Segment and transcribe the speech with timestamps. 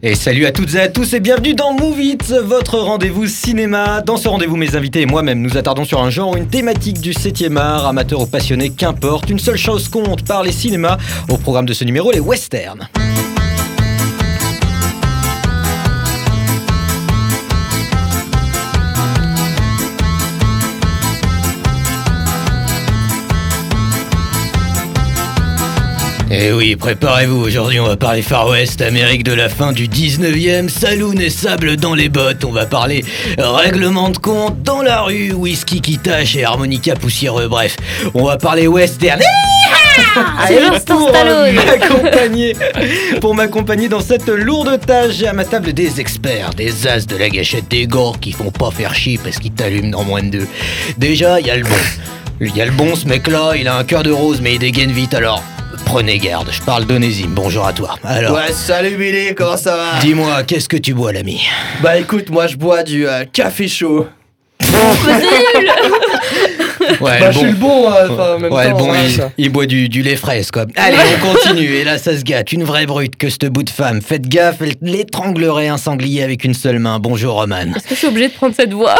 [0.00, 1.98] Et salut à toutes et à tous et bienvenue dans Move
[2.44, 4.00] votre rendez-vous cinéma.
[4.00, 7.10] Dans ce rendez-vous, mes invités et moi-même nous attardons sur un genre une thématique du
[7.10, 9.28] 7e art, amateur ou passionné, qu'importe.
[9.28, 10.98] Une seule chose compte par les cinémas.
[11.28, 12.88] Au programme de ce numéro, les westerns.
[26.30, 30.68] Et oui, préparez-vous, aujourd'hui on va parler Far West, Amérique de la fin du 19e,
[30.68, 33.02] saloon et sable dans les bottes, on va parler
[33.38, 37.76] règlement de compte dans la rue, whisky qui tâche et harmonica poussiéreux, bref,
[38.12, 39.22] on va parler western.
[40.46, 42.54] C'est l'instant pour m'accompagner,
[43.22, 47.16] pour m'accompagner dans cette lourde tâche, j'ai à ma table des experts, des as de
[47.16, 50.28] la gâchette, des gars qui font pas faire chier parce qu'ils t'allument dans moins de
[50.28, 50.48] deux.
[50.98, 51.70] Déjà, il y a le bon.
[52.40, 54.58] Il y a le bon, ce mec-là, il a un cœur de rose, mais il
[54.58, 55.42] dégaine vite, alors
[55.84, 56.48] prenez garde.
[56.50, 57.96] Je parle d'Onésime, bonjour à toi.
[58.04, 59.98] Alors, Ouais, salut Billy, comment ça va?
[60.00, 61.40] dis-moi, qu'est-ce que tu bois, l'ami?
[61.82, 64.06] Bah écoute, moi je bois du euh, café chaud.
[67.00, 68.98] Ouais, bah je suis le bon, euh, enfin, en même Ouais, le bon, ouais,
[69.36, 70.66] il, boit du, du lait fraise, quoi.
[70.76, 71.74] Allez, on continue.
[71.74, 72.52] Et là, ça se gâte.
[72.52, 74.00] Une vraie brute que ce bout de femme.
[74.02, 76.98] Faites gaffe, elle l'étranglerait un sanglier avec une seule main.
[76.98, 77.74] Bonjour, Roman.
[77.76, 78.96] Est-ce que je suis obligée de prendre cette voix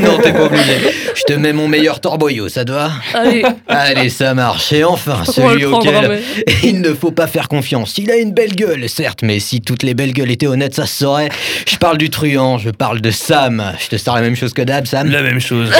[0.00, 0.78] non, t'es pas obligé.
[1.14, 4.72] Je te mets mon meilleur torboyau, ça te va Allez, Allez, ça marche.
[4.72, 6.20] Et enfin, comment celui auquel
[6.62, 7.98] il ne faut pas faire confiance.
[7.98, 10.86] Il a une belle gueule, certes, mais si toutes les belles gueules étaient honnêtes, ça
[10.86, 11.28] se saurait.
[11.66, 13.72] Je parle du truand, je parle de Sam.
[13.78, 15.70] Je te sors la même chose que Dab, Sam La même chose.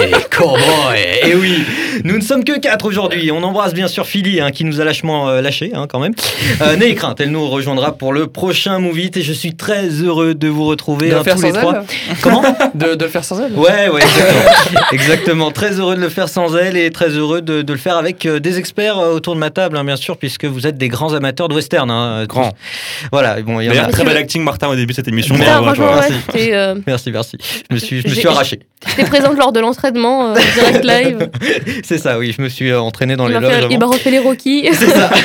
[0.00, 0.83] Allez, cowboy
[1.26, 1.64] Et oui,
[2.04, 3.30] nous ne sommes que quatre aujourd'hui.
[3.32, 6.14] On embrasse bien sûr Philly, hein, qui nous a lâchement euh, lâché, hein, quand même.
[6.60, 9.88] Euh, N'ayez crainte, elle nous rejoindra pour le prochain Movie It et je suis très
[9.88, 11.74] heureux de vous retrouver De hein, tous les sans trois.
[12.10, 12.42] elle Comment?
[12.74, 14.80] De, de le faire sans elle Ouais, ouais, exactement.
[14.92, 15.50] exactement.
[15.50, 18.26] Très heureux de le faire sans elle et très heureux de, de le faire avec
[18.26, 20.88] euh, des experts euh, autour de ma table, hein, bien sûr, puisque vous êtes des
[20.88, 21.90] grands amateurs de western.
[21.90, 22.52] Hein, Grand.
[23.12, 23.86] Voilà, bon, il y a.
[23.86, 25.34] très bel acting, Martin, au début de cette émission.
[25.34, 26.52] Ouais, Merci.
[26.52, 27.36] euh, Merci, merci.
[27.70, 28.60] Je me suis, je me suis arraché.
[28.88, 30.34] j'étais présente lors de l'entraînement euh,
[30.82, 31.28] live.
[31.84, 33.52] C'est ça, oui, je me suis euh, entraîné dans Il les loges.
[33.52, 34.68] fait- il m'a refait les Rocky.
[34.72, 35.10] C'est ça.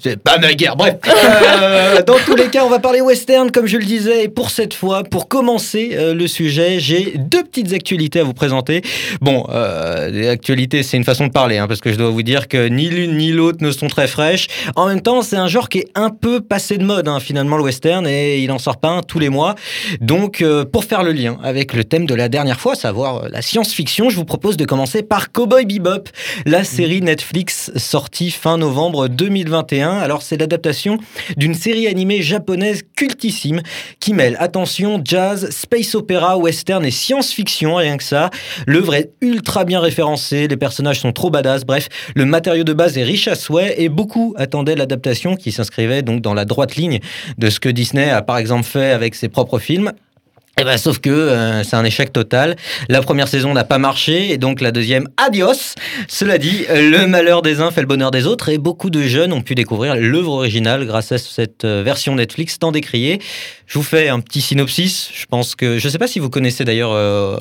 [0.00, 0.76] C'est pas ma guerre.
[0.76, 0.94] Bref.
[1.06, 4.24] Euh, dans tous les cas, on va parler western, comme je le disais.
[4.24, 8.32] Et pour cette fois, pour commencer euh, le sujet, j'ai deux petites actualités à vous
[8.32, 8.82] présenter.
[9.20, 12.22] Bon, euh, les actualités, c'est une façon de parler, hein, parce que je dois vous
[12.22, 14.46] dire que ni l'une ni l'autre ne sont très fraîches.
[14.76, 17.56] En même temps, c'est un genre qui est un peu passé de mode, hein, finalement,
[17.56, 19.56] le western, et il en sort pas un tous les mois.
[20.00, 24.10] Donc, pour faire le lien avec le thème de la dernière fois, savoir la science-fiction,
[24.10, 26.08] je vous propose de commencer par Cowboy Bebop,
[26.46, 29.90] la série Netflix sortie fin novembre 2021.
[29.90, 30.96] Alors, c'est l'adaptation
[31.36, 33.60] d'une série animée japonaise cultissime
[34.00, 38.30] qui mêle, attention, jazz, space opéra, western et science-fiction, rien que ça.
[38.66, 42.96] L'œuvre est ultra bien référencée, les personnages sont trop badass, bref, le matériau de base
[42.96, 47.00] est riche à souhait et beaucoup attendaient l'adaptation qui s'inscrivait donc dans la droite ligne
[47.36, 49.92] de ce que Disney a par exemple fait avec ses propres films.
[50.60, 52.56] Et ben, sauf que euh, c'est un échec total.
[52.90, 55.74] La première saison n'a pas marché et donc la deuxième, adios.
[56.08, 59.32] Cela dit, le malheur des uns fait le bonheur des autres et beaucoup de jeunes
[59.32, 63.18] ont pu découvrir l'œuvre originale grâce à cette euh, version Netflix tant décriée.
[63.66, 65.10] Je vous fais un petit synopsis.
[65.14, 67.36] Je pense que je sais pas si vous connaissez d'ailleurs euh,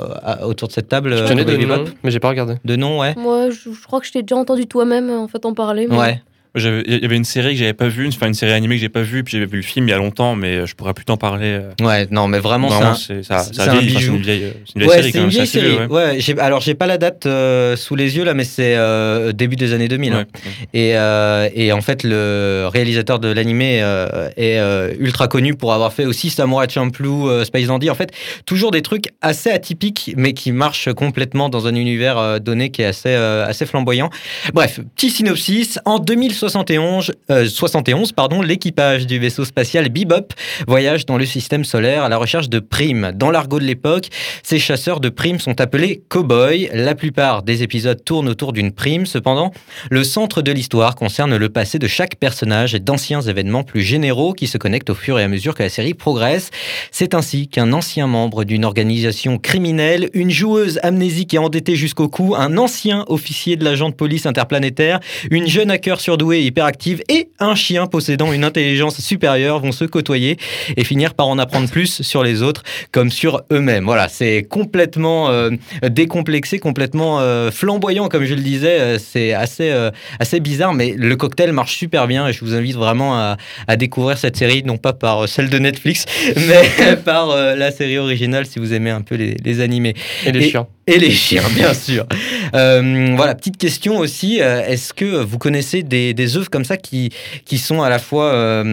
[0.45, 1.17] autour de cette table.
[1.17, 2.55] Je connais de nom, mais j'ai pas regardé.
[2.63, 3.13] De nom, ouais.
[3.17, 5.85] Moi, je, je crois que je t'ai déjà entendu toi-même en fait en parler.
[5.89, 6.21] mais- Ouais.
[6.53, 8.89] Il y avait une série que j'avais pas vue, enfin une série animée que j'ai
[8.89, 11.05] pas vue, puis j'avais vu le film il y a longtemps, mais je pourrais plus
[11.05, 11.59] t'en parler.
[11.61, 11.85] euh.
[11.85, 13.87] Ouais, non, mais vraiment, Vraiment, c'est ça, ça un enfin, une
[14.21, 15.69] vieille, euh, une vieille Ouais, série c'est quand une vieille série.
[15.69, 16.19] vieux, ouais.
[16.39, 19.71] Alors j'ai pas la date euh, sous les yeux là, mais c'est euh, début des
[19.71, 20.11] années 2000.
[20.13, 20.25] hein.
[20.73, 25.73] Et, euh, et en fait, le réalisateur de l'animé euh, est euh, ultra connu pour
[25.73, 27.89] avoir fait aussi Samurai Champloo, euh, Space Dandy.
[27.89, 28.11] En fait,
[28.45, 32.81] toujours des trucs assez atypiques, mais qui marchent complètement dans un univers euh, donné qui
[32.81, 34.09] est assez, euh, assez flamboyant.
[34.53, 35.79] Bref, petit synopsis.
[35.85, 35.99] En
[36.41, 40.33] 2071, euh, 71, pardon, l'équipage du vaisseau spatial Bebop
[40.67, 43.11] voyage dans le système solaire à la recherche de primes.
[43.13, 44.07] Dans l'argot de l'époque,
[44.41, 46.73] ces chasseurs de primes sont appelés cow-boys.
[46.73, 49.05] La plupart des épisodes tournent autour d'une prime.
[49.05, 49.51] Cependant,
[49.91, 54.33] le centre de l'histoire concerne le passé de chaque personnage et d'anciens événements plus généraux
[54.33, 56.49] qui se connectent au fur et à mesure que la série progresse.
[56.89, 62.33] C'est ainsi qu'un ancien membre d'une organisation criminelle, une joueuse amnésique et endettée jusqu'au cou,
[62.35, 64.99] un ancien officier de l'agent de police interplanétaire,
[65.29, 69.85] une jeune hacker surdouée et hyperactive et un chien possédant une intelligence supérieure vont se
[69.85, 70.37] côtoyer
[70.77, 73.85] et finir par en apprendre plus sur les autres comme sur eux-mêmes.
[73.85, 75.49] Voilà, c'est complètement euh,
[75.89, 78.79] décomplexé, complètement euh, flamboyant, comme je le disais.
[78.79, 82.53] Euh, C'est assez, euh, assez bizarre, mais le cocktail marche super bien et je vous
[82.53, 83.37] invite vraiment à,
[83.67, 86.05] à découvrir cette série, non pas par celle de Netflix,
[86.35, 89.95] mais par la série originale si vous aimez un peu les, les animés.
[90.25, 90.67] Et les Et- chiens.
[90.87, 92.05] Et les chiens, bien sûr.
[92.53, 94.41] Euh, voilà, petite question aussi.
[94.41, 97.09] euh, Est-ce que vous connaissez des, des œuvres comme ça qui,
[97.45, 98.63] qui sont à la fois.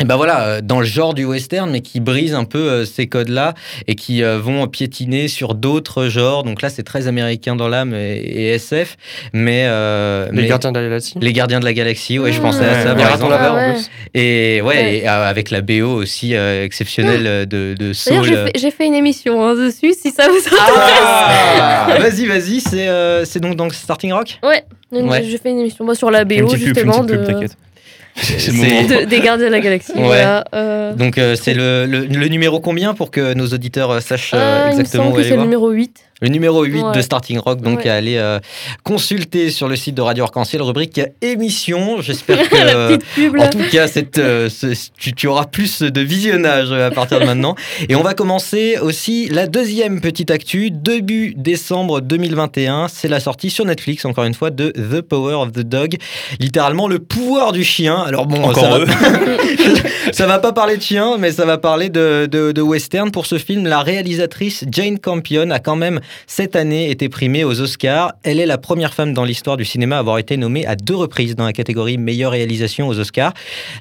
[0.00, 2.84] Et ben voilà, euh, dans le genre du western, mais qui brise un peu euh,
[2.84, 3.54] ces codes-là
[3.86, 6.44] et qui euh, vont piétiner sur d'autres genres.
[6.44, 8.96] Donc là, c'est très américain dans l'âme et, et SF,
[9.32, 11.14] mais, euh, Les mais- gardiens de la galaxie?
[11.20, 12.42] les gardiens de la galaxie, ouais, je Ah.
[12.42, 12.94] pensais à ça.
[12.94, 13.34] Ouais, par exemple.
[13.38, 13.72] Ah en ouais.
[13.74, 13.90] plus.
[14.14, 14.96] Et ouais, Ouais.
[14.98, 18.24] et, euh, avec la BO aussi euh, exceptionnelle de, de D'ailleurs, Soul.
[18.24, 20.58] j'ai fait, j'ai fait une émission hein, dessus, si ça vous intéresse.
[21.60, 24.38] Ah vas-y, vas-y, c'est euh, c'est donc dans Starting Rock?
[24.42, 25.22] Ouais, une- Ouais.
[25.24, 27.48] j'ai fait une émission moi, sur la BO, pub, justement, pub, le
[28.22, 29.92] C'est- de- des gardiens de la galaxie.
[29.94, 30.02] Ouais.
[30.02, 34.00] Voilà, euh, Donc euh, c'est le, le, le numéro combien pour que nos auditeurs euh,
[34.00, 36.00] sachent euh, euh, il me exactement semble où que aller c'est le numéro 8.
[36.20, 36.96] Le numéro 8 Ouais.
[36.96, 37.88] de Starting Rock, donc Ouais.
[37.88, 38.40] à aller euh,
[38.82, 42.00] consulter sur le site de Radio Arc-en-Ciel, rubrique émission.
[42.00, 42.98] J'espère que, euh,
[43.38, 47.20] en tout cas, cette, euh, ce- tu, tu auras plus de visionnage euh, à partir
[47.20, 47.54] de maintenant.
[47.88, 52.88] Et on va commencer aussi la deuxième petite actu, début décembre 2021.
[52.88, 55.96] C'est la sortie sur Netflix, encore une fois, de The Power of the Dog,
[56.40, 57.94] littéralement le pouvoir du chien.
[57.96, 58.86] Alors bon, ça Encore va, eux.
[60.12, 63.10] ça va pas parler de chien, mais ça va parler de, de, de western.
[63.12, 67.60] Pour ce film, la réalisatrice Jane Campion a quand même cette année été primée aux
[67.60, 68.12] Oscars.
[68.22, 70.96] Elle est la première femme dans l'histoire du cinéma à avoir été nommée à deux
[70.96, 73.32] reprises dans la catégorie meilleure réalisation aux Oscars.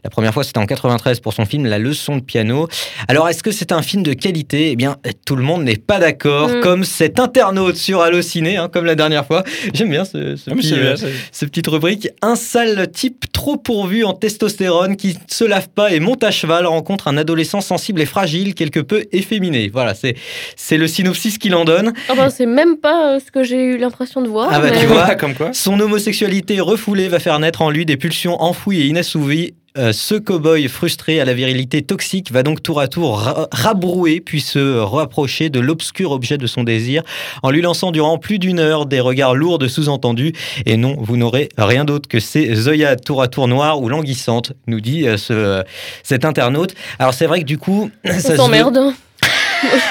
[0.03, 2.67] La première fois, c'était en 93 pour son film La leçon de piano.
[3.07, 4.71] Alors, est-ce que c'est un film de qualité?
[4.71, 6.61] Eh bien, tout le monde n'est pas d'accord, Mm.
[6.61, 9.43] comme cet internaute sur Allociné, hein, comme la dernière fois.
[9.73, 10.95] J'aime bien ce, ce Ah, petit, euh,
[11.41, 12.09] petite rubrique.
[12.21, 16.31] Un sale type trop pourvu en testostérone qui ne se lave pas et monte à
[16.31, 19.69] cheval rencontre un adolescent sensible et fragile, quelque peu efféminé.
[19.71, 20.15] Voilà, c'est
[20.55, 21.93] c'est le synopsis qu'il en donne.
[22.29, 24.49] C'est même pas euh, ce que j'ai eu l'impression de voir.
[24.51, 25.15] Ah bah, mais- tu vois.
[25.15, 25.49] comme quoi.
[25.53, 29.53] Son homosexualité refoulée va faire naître en lui des pulsions enfouies et inassouvies.
[29.77, 34.21] Euh, ce cow-boy frustré à la virilité toxique va donc tour à tour ra- rabrouer
[34.21, 37.03] puis se rapprocher de l'obscur objet de son désir
[37.43, 40.33] en lui lançant durant plus d'une heure des regards lourds de sous-entendus.
[40.65, 44.53] Et non, vous n'aurez rien d'autre que ces œillades tour à tour noires ou languissantes,
[44.65, 45.63] nous dit euh, ce,
[46.01, 46.73] cet internaute.
[46.97, 47.91] Alors c'est vrai que du coup...
[48.19, 48.79] ça s'emmerde.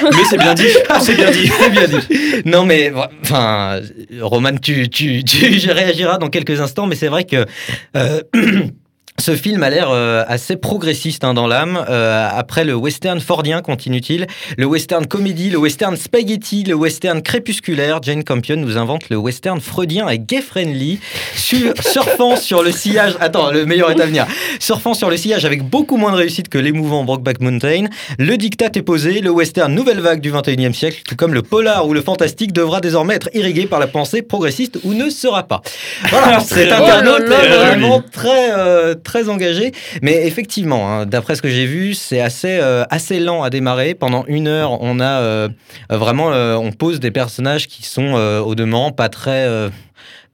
[0.03, 0.67] Mais c'est bien dit.
[1.01, 1.49] C'est bien dit.
[1.59, 2.43] c'est bien dit.
[2.45, 2.93] Non, mais
[3.23, 3.81] enfin,
[4.21, 7.45] Roman, tu, tu, tu réagiras dans quelques instants, mais c'est vrai que.
[7.97, 8.21] euh,
[9.19, 11.83] Ce film a l'air euh, assez progressiste hein, dans l'âme.
[11.89, 14.27] Euh, après le western fordien, continue-t-il,
[14.59, 19.61] le western comédie, le western spaghetti, le western crépusculaire, Jane Campion nous invente le western
[19.61, 21.01] freudien et gay-friendly,
[21.35, 23.15] sur- surfant sur le sillage...
[23.21, 24.27] Attends, le meilleur est à venir.
[24.61, 27.87] Surfant sur le sillage avec beaucoup moins de réussite que l'émouvant Brokeback Mountain,
[28.19, 31.87] le dictat est posé, le western nouvelle vague du 21e siècle, tout comme le polar
[31.87, 35.63] ou le fantastique, devra désormais être irrigué par la pensée progressiste ou ne sera pas.
[36.11, 39.73] Voilà, Oh là internaute est vraiment très, euh, très engagé.
[40.03, 43.95] Mais effectivement, hein, d'après ce que j'ai vu, c'est assez, euh, assez lent à démarrer.
[43.95, 45.49] Pendant une heure, on a euh,
[45.91, 49.71] euh, vraiment, on pose des personnages qui sont au demeurant pas très,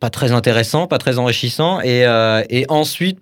[0.00, 1.80] pas très intéressants, pas très enrichissants.
[1.80, 3.20] Et, euh, et ensuite,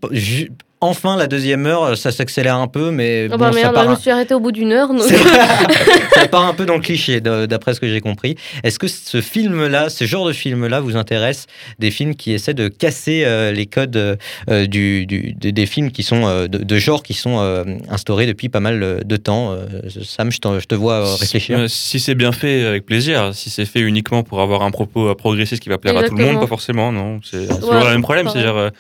[0.81, 3.85] enfin, la deuxième heure, ça s'accélère un peu, mais Ah bon, bah ça merde, part
[3.85, 4.89] je un- me suis arrêtée au bout d'une heure.
[4.89, 5.17] donc- c'est-
[6.15, 8.37] ça part un peu dans le cliché, d'après ce que j'ai compris.
[8.63, 11.47] Est-ce que ce film-là, ce genre de film-là, vous intéresse?
[11.79, 15.91] Des films qui essaient de casser euh, les codes euh, du, du- de- des films
[15.91, 19.17] qui sont euh, de, de genre qui sont euh, instaurés depuis pas mal euh, de
[19.17, 19.53] temps.
[19.53, 19.67] Euh,
[20.03, 21.59] Sam, je, te vois euh, réfléchir.
[21.59, 23.31] Euh, Si c'est bien fait, avec plaisir.
[23.35, 26.15] Si c'est fait uniquement pour avoir un propos euh, progressiste qui va plaire à tout
[26.17, 27.21] le monde, pas forcément, non.
[27.29, 28.29] C'est Ouais, toujours le même problème.
[28.29, 28.71] C'est-à-dire euh,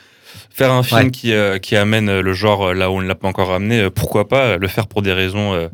[0.60, 1.10] faire un film Ouais.
[1.10, 3.50] qui, euh, qui amène euh, le genre euh, là où on ne l'a pas encore
[3.50, 5.68] amené, pourquoi pas le faire pour des raisons euh,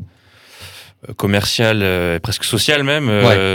[1.17, 3.07] commerciales, euh, presque sociales même.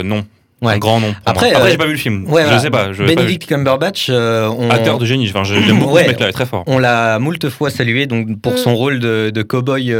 [0.02, 0.26] Non.
[0.60, 0.74] Ouais.
[0.74, 1.52] Un grand pour Après.
[1.54, 2.22] Après j'ai pas vu le film.
[2.24, 2.58] Je voilà.
[2.60, 2.92] sais pas.
[2.92, 3.16] Je, pas vu.
[3.16, 5.28] Benedict Cumberbatch, on, Acteur de génie.
[5.28, 6.62] Enfin, j'aime beaucoup ce mec-là, très fort.
[6.66, 9.92] On l'a moult fois salué donc pour son rôle de, de cow-boy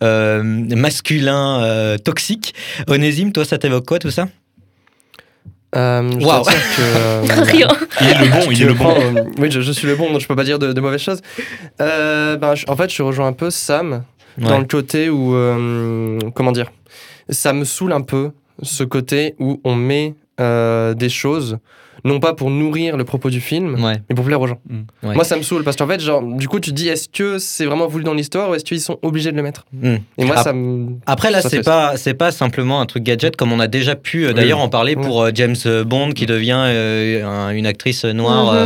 [0.00, 2.54] masculin toxique.
[2.88, 4.28] Onésime, toi, ça t'évoque quoi tout ça?
[5.76, 6.42] Euh, je dire
[6.76, 7.68] que, euh, Rien.
[8.00, 8.90] Il est le bon, il est le bon.
[8.90, 11.00] euh, oui, je, je suis le bon, donc je peux pas dire de, de mauvaises
[11.02, 11.20] choses.
[11.80, 14.02] Euh, ben, je- en fait, je rejoins un peu Sam
[14.38, 16.70] dans le côté où, euh, comment dire,
[17.28, 18.30] ça me saoule un peu
[18.62, 21.58] ce côté où on met euh, des choses,
[22.04, 23.96] non pas pour nourrir le propos du film, Ouais.
[24.08, 24.58] mais pour plaire aux gens.
[24.68, 25.08] Mm.
[25.08, 25.14] Ouais.
[25.14, 27.38] Moi, ça me saoule parce qu'en fait, genre, du coup, tu te dis, est-ce que
[27.38, 29.96] c'est vraiment voulu dans l'histoire ou est-ce qu'ils sont obligés de le mettre Mm.
[30.18, 30.94] Et moi, ça me.
[31.06, 34.26] Après là c'est pas c'est pas simplement un truc gadget comme on a déjà pu
[34.26, 38.52] euh, d'ailleurs en parler pour euh, James Bond qui devient euh, un- une actrice noire
[38.52, 38.58] Mhm.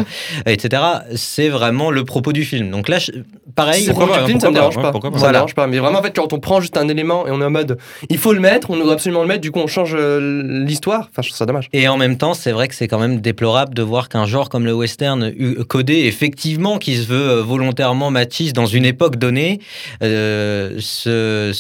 [0.46, 0.82] euh, etc.
[1.14, 2.70] C'est vraiment le propos du film.
[2.70, 3.12] Donc là je-
[3.54, 4.92] pareil pour pas, du film, pourquoi ça me dérange ouais, pas.
[4.92, 5.28] Ça Voilà.
[5.28, 5.66] me dérange pas.
[5.66, 7.78] Mais vraiment, en fait, quand on prend juste un élément et on est en mode,
[8.08, 11.08] il faut le mettre, on doit absolument le mettre, du coup, on change euh, l'histoire.
[11.10, 11.68] Enfin, je trouve ça dommage.
[11.72, 14.48] Et en même temps, c'est vrai que c'est quand même déplorable de voir qu'un genre
[14.48, 15.32] comme le western
[15.66, 19.60] codé, effectivement, qui se veut euh, volontairement machiste dans une époque donnée,
[20.02, 21.52] euh, se,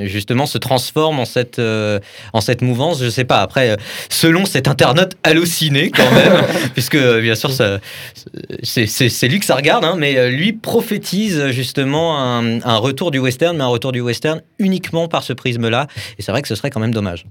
[0.00, 2.00] justement se transforme en cette, euh,
[2.32, 3.00] en cette mouvance.
[3.00, 3.40] Je sais pas.
[3.42, 3.76] Après,
[4.08, 6.42] selon cet internaute halluciné quand même,
[6.74, 13.10] puisque bien sûr, c'est lui que ça regarde, hein, mais lui prophétise justement un retour
[13.12, 15.86] du western, mais un retour du western uniquement par ce prisme-là.
[16.18, 17.26] Et c'est vrai que ce serait quand même dommage.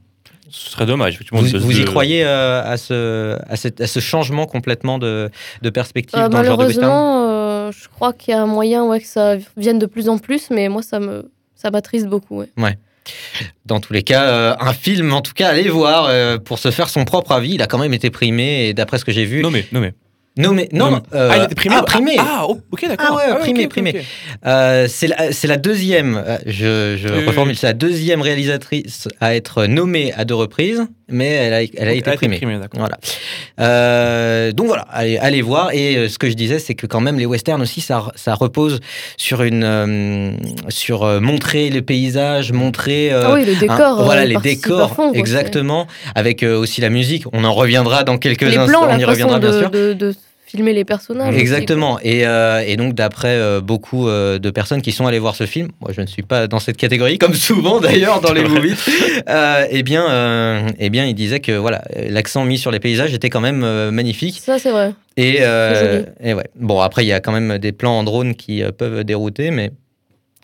[0.50, 1.16] Ce serait dommage.
[1.16, 4.46] effectivement, Vous, de- vous y de- croyez euh, à, ce, à, cette- à ce changement
[4.46, 5.30] complètement de,
[5.62, 8.48] de perspective Euh, dans le genre de malheureusement, euh, je crois qu'il y a un
[8.48, 12.08] moyen ouais, que ça vienne de plus en plus, mais moi, ça me ça m'attriste
[12.08, 12.44] beaucoup.
[12.58, 12.78] ouais.
[13.66, 16.72] Dans tous les cas, euh, un film, en tout cas, allez voir euh, pour se
[16.72, 17.54] faire son propre avis.
[17.54, 19.42] Il a quand même été primé, et d'après ce que j'ai vu.
[19.42, 19.94] Nommé, nommé.
[20.38, 20.70] Nommé.
[20.72, 20.98] Non, Nommé.
[21.14, 22.16] euh, ah, il primé ah, primé.
[22.20, 23.08] Ah, oh, ok, d'accord.
[23.10, 23.90] Ah ouais, ok, primé, ok, primé.
[23.92, 24.02] ok.
[24.46, 27.58] Euh, c'est la, c'est la deuxième, euh, je, je Oui, reformule, oui.
[27.60, 31.94] c'est la deuxième réalisatrice à être nommée à deux reprises, mais elle a, elle a
[31.94, 32.40] été primée.
[32.60, 32.80] d'accord.
[32.80, 32.98] Voilà.
[33.60, 35.72] Euh, donc voilà, allez, allez voir.
[35.74, 38.34] Et euh, ce que je disais, c'est que quand même les westerns aussi, ça, ça
[38.36, 38.80] repose
[39.18, 40.32] sur une, euh,
[40.70, 43.12] sur euh, montrer les paysages, montrer.
[43.12, 43.76] euh, ah oui, le décor.
[43.80, 47.24] un- euh, voilà il les décors, fond, quoi, exactement, avec euh, aussi la musique.
[47.34, 48.82] On en reviendra dans quelques Les instants.
[48.82, 49.70] plans, on y reviendra bien de, sûr.
[49.72, 50.16] de, de
[50.48, 51.30] filmer les personnages.
[51.34, 52.00] aussi, Exactement.
[52.02, 55.46] Et, euh, et donc, d'après euh, beaucoup euh, de personnes qui sont allées voir ce
[55.46, 58.78] film, moi je ne suis pas dans cette catégorie, comme souvent d'ailleurs dans les movies,
[59.30, 63.14] euh, eh, bien, euh, eh bien, il disait que voilà, l'accent mis sur les paysages
[63.14, 64.40] était quand même euh, magnifique.
[64.44, 64.94] Ça, c'est vrai.
[65.18, 66.48] Et, euh, et ouais.
[66.56, 69.52] Bon, après, il y a quand même des plans en drone qui euh, peuvent dérouter,
[69.52, 69.72] mais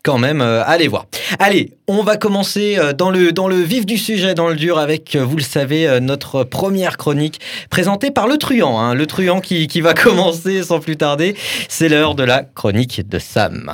[0.03, 1.05] quand même, euh, allez voir.
[1.39, 4.77] Allez, on va commencer euh, dans le, dans le vif du sujet, dans le dur,
[4.77, 8.79] avec, euh, vous le savez, notre première chronique présentée par le truand.
[8.79, 8.93] hein.
[8.93, 11.36] le truand qui, qui va commencer sans plus tarder.
[11.69, 13.74] C'est l'heure de la chronique de Sam.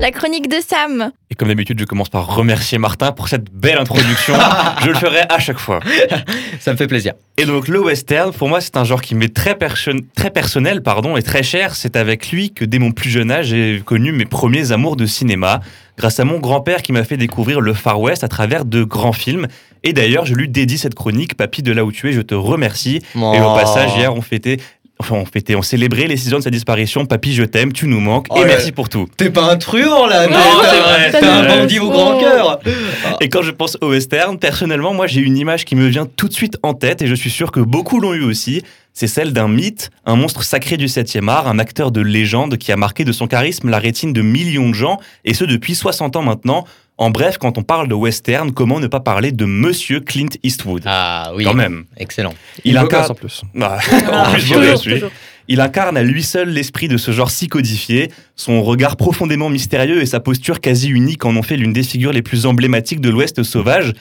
[0.00, 1.10] La chronique de Sam.
[1.28, 4.34] Et comme d'habitude, je commence par remercier Martin pour cette belle introduction.
[4.82, 5.80] je le ferai à chaque fois.
[6.60, 7.14] Ça me fait plaisir.
[7.36, 10.82] Et donc le western, pour moi, c'est un genre qui m'est très, perso- très personnel
[10.84, 11.74] pardon, et très cher.
[11.74, 15.04] C'est avec lui que dès mon plus jeune âge, j'ai connu mes premiers amours de
[15.04, 15.60] cinéma,
[15.96, 19.12] grâce à mon grand-père qui m'a fait découvrir le Far West à travers de grands
[19.12, 19.48] films.
[19.82, 22.34] Et d'ailleurs, je lui dédie cette chronique, Papy de là où tu es, je te
[22.34, 23.00] remercie.
[23.14, 24.58] Et au passage, hier, on fêtait...
[25.00, 27.06] Enfin, on fêtait, on célébrait les six ans de sa disparition.
[27.06, 29.06] Papy, je t'aime, tu nous manques, Oh et là merci pour tout.
[29.16, 31.90] T'es pas un truand là Non, t'es- c'est t'es- vrai, T'es c'est un bandit au
[31.90, 32.20] grand Oh.
[32.20, 32.58] cœur
[33.20, 36.26] Et quand je pense au western, personnellement, moi j'ai une image qui me vient tout
[36.26, 38.62] de suite en tête et je suis sûr que beaucoup l'ont eu aussi.
[38.92, 42.72] C'est celle d'un mythe, un monstre sacré du 7e art, un acteur de légende qui
[42.72, 46.16] a marqué de son charisme la rétine de millions de gens et ce depuis 60
[46.16, 46.64] ans maintenant.
[47.00, 50.82] En bref, quand on parle de western, comment ne pas parler de Monsieur Clint Eastwood?
[50.84, 51.84] Ah oui, Quand même.
[51.96, 52.34] excellent.
[52.64, 53.42] Il incarne- en plus.
[53.60, 53.78] Ah,
[54.12, 54.92] en plus, je toujours, le suis.
[54.94, 55.10] toujours.
[55.46, 58.10] Il incarne à lui seul l'esprit de ce genre si codifié.
[58.36, 62.12] Son regard profondément mystérieux et sa posture quasi unique en ont fait l'une des figures
[62.12, 63.92] les plus emblématiques de l'Ouest sauvage.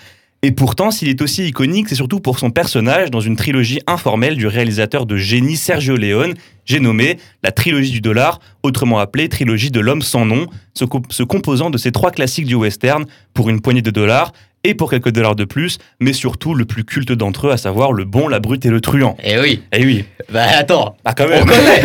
[0.44, 4.36] Et pourtant, s'il est aussi iconique, c'est surtout pour son personnage dans une trilogie informelle
[4.38, 9.72] du réalisateur de génie Sergio Leone, j'ai nommé la trilogie du dollar, autrement appelée trilogie
[9.72, 13.50] de l'homme sans nom, se, co- se composant de ces trois classiques du western pour
[13.50, 14.32] une poignée de dollars
[14.64, 17.92] et pour quelques dollars de plus, mais surtout le plus culte d'entre eux, à savoir
[17.92, 19.18] le bon, la brute et le truand.
[19.24, 21.46] Eh oui, Eh oui, bah attends, ah quand on même.
[21.46, 21.82] connaît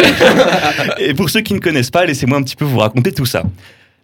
[1.09, 3.44] Et pour ceux qui ne connaissent pas, laissez-moi un petit peu vous raconter tout ça.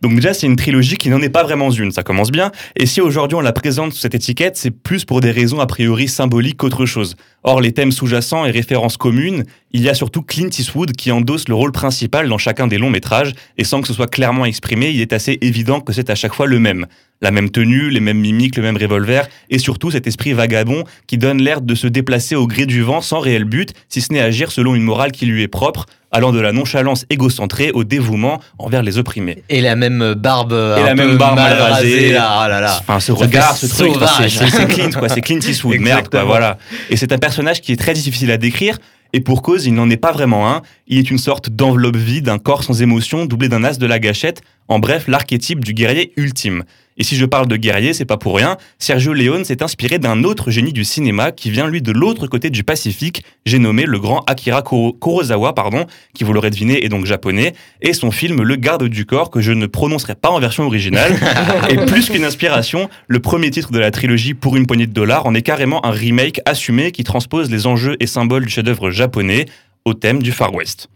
[0.01, 2.53] Donc déjà, c'est une trilogie qui n'en est pas vraiment une, ça commence bien.
[2.77, 5.67] Et si aujourd'hui on la présente sous cette étiquette, c'est plus pour des raisons a
[5.67, 7.17] priori symboliques qu'autre chose.
[7.43, 11.49] Or, les thèmes sous-jacents et références communes, il y a surtout Clint Eastwood qui endosse
[11.49, 14.91] le rôle principal dans chacun des longs métrages, et sans que ce soit clairement exprimé,
[14.91, 16.87] il est assez évident que c'est à chaque fois le même.
[17.21, 21.19] La même tenue, les mêmes mimiques, le même revolver, et surtout cet esprit vagabond qui
[21.19, 24.21] donne l'air de se déplacer au gré du vent sans réel but, si ce n'est
[24.21, 28.41] agir selon une morale qui lui est propre, allant de la nonchalance égocentrée au dévouement
[28.59, 29.43] envers les opprimés.
[29.49, 32.13] Et la même barbe Et un la peu même barbe mal rasée.
[32.13, 32.77] là, oh là là.
[32.81, 35.09] Enfin, ce Ça regard, ce truc, c'est- Clint, quoi.
[35.09, 36.59] C'est Clint Eastwood, merde, quoi, voilà.
[36.91, 38.79] Et c'est un personnage qui est très difficile à décrire,
[39.13, 40.63] et pour cause, il n'en est pas vraiment un.
[40.87, 43.99] Il est une sorte d'enveloppe vide, un corps sans émotion, doublé d'un as de la
[43.99, 44.43] gâchette.
[44.69, 46.65] En bref, l'archétype du guerrier ultime.
[47.01, 48.57] Et si je parle de guerrier, c'est pas pour rien.
[48.79, 52.51] Sergio Leone s'est inspiré d'un autre génie du cinéma qui vient lui de l'autre côté
[52.51, 53.23] du Pacifique.
[53.47, 57.55] J'ai nommé le grand Akira Kuro- Kurosawa, pardon, qui vous l'aurez deviné est donc japonais,
[57.83, 61.15] et son film Le Garde du corps que je ne prononcerai pas en version originale.
[61.71, 65.25] et plus qu'une inspiration, le premier titre de la trilogie pour une poignée de dollars
[65.27, 69.47] en est carrément un remake assumé qui transpose les enjeux et symboles du chef-d'œuvre japonais
[69.85, 70.89] au thème du Far West.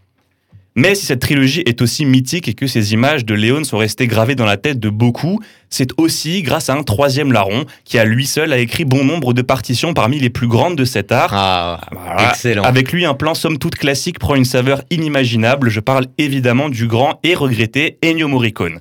[0.75, 4.07] Mais si cette trilogie est aussi mythique et que ces images de Léon sont restées
[4.07, 5.38] gravées dans la tête de beaucoup,
[5.69, 9.35] c'est aussi grâce à un troisième larron qui à lui seul a écrit bon nombre
[9.35, 11.31] de partitions parmi les plus grandes de cet art.
[11.35, 12.31] Ah, Voilà.
[12.31, 12.62] excellent.
[12.62, 15.69] Avec lui, un plan somme toute classique prend une saveur inimaginable.
[15.69, 18.81] Je parle évidemment du grand et regretté Ennio Morricone.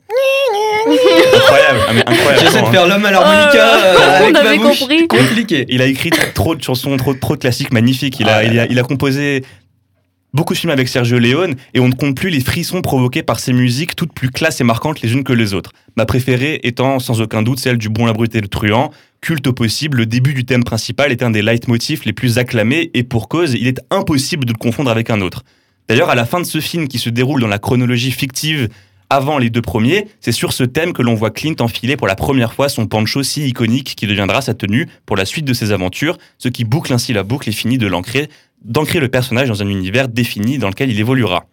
[1.36, 2.40] incroyable, ah, mais incroyable.
[2.40, 4.80] J'essaie de faire l'homme à l'harmonica Euh, euh, avec on ma avait bouche.
[4.80, 5.08] compris.
[5.08, 5.66] Compliqué.
[5.70, 8.20] Il a écrit trop de chansons, trop, trop de classiques magnifiques.
[8.20, 9.44] Il a, Ah, il a, il a composé
[10.34, 13.42] Beaucoup de films avec Sergio Leone et on ne compte plus les frissons provoqués par
[13.42, 15.74] ces musiques toutes plus classes et marquantes les unes que les autres.
[15.98, 18.92] Ma préférée étant sans aucun doute celle du Bon, la brute et le truand.
[19.20, 22.92] Culte au possible, le début du thème principal est un des leitmotifs les plus acclamés
[22.94, 25.44] et pour cause, il est impossible de le confondre avec un autre.
[25.90, 28.70] D'ailleurs, à la fin de ce film qui se déroule dans la chronologie fictive
[29.10, 32.16] avant les deux premiers, c'est sur ce thème que l'on voit Clint enfiler pour la
[32.16, 35.74] première fois son pancho si iconique qui deviendra sa tenue pour la suite de ses
[35.74, 38.30] aventures, ce qui boucle ainsi la boucle et finit de l'ancrer,
[38.62, 41.46] d'ancrer le personnage dans un univers défini dans lequel il évoluera.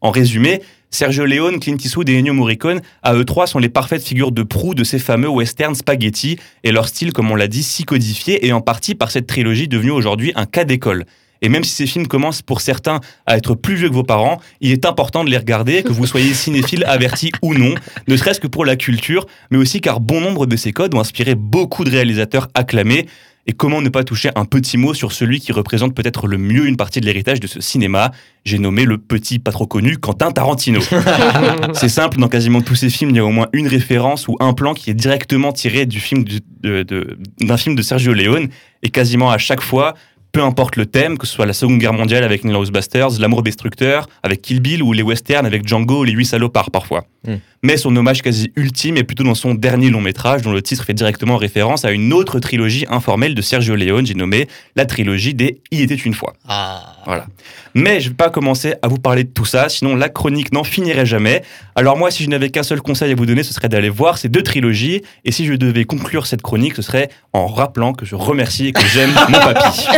[0.00, 4.02] En résumé, Sergio Leone, Clint Eastwood et Ennio Morricone, à eux trois, sont les parfaites
[4.02, 7.62] figures de proue de ces fameux western spaghetti, et leur style, comme on l'a dit,
[7.62, 11.04] si codifié, et en partie par cette trilogie devenue aujourd'hui un cas d'école.
[11.42, 14.40] Et même si ces films commencent pour certains à être plus vieux que vos parents,
[14.60, 17.74] il est important de les regarder, que vous soyez cinéphile averti ou non,
[18.08, 21.00] ne serait-ce que pour la culture, mais aussi car bon nombre de ces codes ont
[21.00, 23.06] inspiré beaucoup de réalisateurs acclamés.
[23.46, 26.66] Et comment ne pas toucher un petit mot sur celui qui représente peut-être le mieux
[26.66, 28.12] une partie de l'héritage de ce cinéma?
[28.44, 30.80] J'ai nommé le petit, pas trop connu, Quentin Tarantino.
[31.74, 34.36] C'est simple, dans quasiment tous ces films, il y a au moins une référence ou
[34.40, 38.12] un plan qui est directement tiré du film du- de- de- d'un film de Sergio
[38.12, 38.48] Leone.
[38.82, 39.94] Et quasiment à chaque fois,
[40.32, 43.42] peu importe le thème, que ce soit la Seconde Guerre mondiale avec Inglourious Basterds, L'amour
[43.42, 47.04] destructeur avec Kill Bill ou les westerns avec Django ou les huit salopards parfois.
[47.26, 47.34] Mm.
[47.62, 50.84] Mais son hommage quasi ultime est plutôt dans son dernier long métrage dont le titre
[50.84, 55.34] fait directement référence à une autre trilogie informelle de Sergio Leone, j'ai nommé la trilogie
[55.34, 56.32] des Il était une fois.
[56.48, 56.96] Ah.
[57.04, 57.26] Voilà.
[57.74, 60.52] Mais je ne vais pas commencer à vous parler de tout ça, sinon la chronique
[60.52, 61.42] n'en finirait jamais.
[61.74, 64.16] Alors moi, si je n'avais qu'un seul conseil à vous donner, ce serait d'aller voir
[64.16, 65.02] ces deux trilogies.
[65.24, 68.72] Et si je devais conclure cette chronique, ce serait en rappelant que je remercie et
[68.72, 69.86] que j'aime mon papy.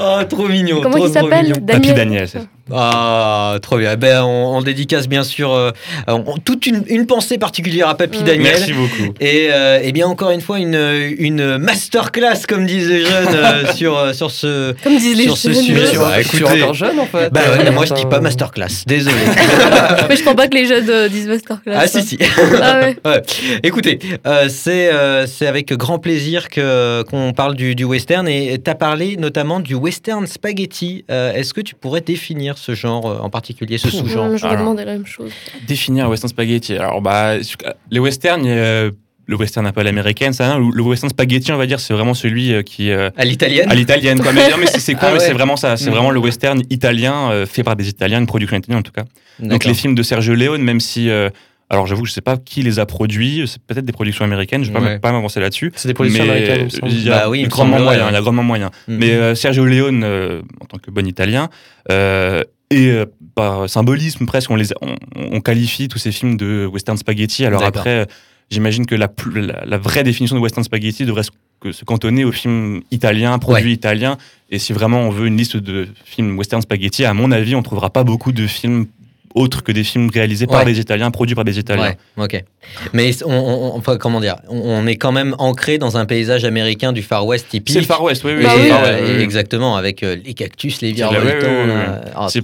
[0.00, 0.80] Oh, trop mignon.
[0.82, 1.66] Comment trop, il s'appelle mignon.
[1.66, 2.44] Papy Daniel, c'est ça.
[2.72, 3.96] Ah, trop bien.
[3.96, 5.70] Ben, on, on dédicace bien sûr euh,
[6.06, 8.24] on- toute une, une pensée particulière à Papy Mm.
[8.24, 8.42] Daniel.
[8.42, 9.14] Merci beaucoup.
[9.20, 10.74] Et, euh, eh bien encore une fois une,
[11.18, 15.36] une masterclass comme disent les jeunes euh, sur, euh, sur ce Comme disent les sur
[15.36, 15.62] ce jeunes.
[15.62, 15.90] sujet.
[15.92, 16.62] Tu Bah, écoutez.
[16.62, 17.30] encore jeune en fait.
[17.32, 19.16] Bah ouais, moi je dis pas masterclass, désolé.
[20.08, 21.74] Mais je crois pas que les jeunes euh, disent masterclass.
[21.76, 22.18] ah si si.
[22.62, 22.96] Ah ouais.
[23.04, 23.22] Ouais.
[23.62, 28.58] Écoutez, euh, c'est euh, c'est avec grand plaisir que qu'on parle du, du western et
[28.62, 31.04] tu as parlé notamment du western spaghetti.
[31.10, 34.46] Euh, Est-ce que tu pourrais définir ce genre euh, en particulier, ce sous-genre Hum, Je
[34.46, 35.30] demandais la même chose.
[35.66, 36.74] Définir un western spaghetti.
[36.76, 37.34] Alors, bah,
[37.90, 38.90] les westerns, a
[39.30, 41.92] le western un peu à l'américaine, ça, hein, le western spaghetti, on va dire, c'est
[41.92, 44.20] vraiment celui euh, qui euh, À l'italienne à l'italienne.
[44.20, 44.32] Quoi.
[44.32, 45.24] Mais, non, mais c'est con, Ah mais ouais.
[45.26, 45.76] c'est vraiment ça.
[45.76, 45.92] C'est Mm.
[45.92, 49.04] vraiment le western italien euh, fait par des Italiens, une production italienne en tout cas.
[49.38, 51.28] Donc les films de Sergio Leone, même si, euh,
[51.70, 54.64] alors j'avoue, je sais pas qui les a produits, c'est peut-être des productions américaines.
[54.64, 54.98] Je vais pas Ouais.
[54.98, 55.70] pas m'avancer là-dessus.
[55.76, 58.08] C'est des productions Mais, américaines, il y a Bah oui, grandement moyen.
[58.08, 58.70] Il y a grandement moyen.
[58.88, 58.96] Mhm.
[58.98, 61.50] Mais euh, Sergio Leone, euh, en tant que bon Italien,
[61.90, 66.66] euh, et euh, par symbolisme presque, on, les, on, on qualifie tous ces films de
[66.66, 67.44] western spaghetti.
[67.44, 68.04] Alors après, euh,
[68.50, 71.84] j'imagine que la, plus- la, la vraie définition de western spaghetti devrait se, que se
[71.84, 74.16] cantonner aux films italiens, produits italiens.
[74.50, 77.62] Et si vraiment on veut une liste de films western spaghetti, à mon avis, on
[77.62, 78.86] trouvera pas beaucoup de films
[79.38, 81.94] autres que des films réalisés par des Italiens, produits par des Italiens.
[82.16, 82.44] Ouais, ok.
[82.92, 86.44] Mais on, on- enfin, comment dire, on, on est quand même ancré dans un paysage
[86.44, 87.72] américain du Far West typique.
[87.72, 88.40] C'est le Far West, oui, oui.
[88.42, 88.52] Et, Bah
[88.84, 89.22] euh, oui, oui.
[89.22, 91.08] exactement, avec euh, les cactus, les ouais.
[91.12, 92.42] euh, ah, c'est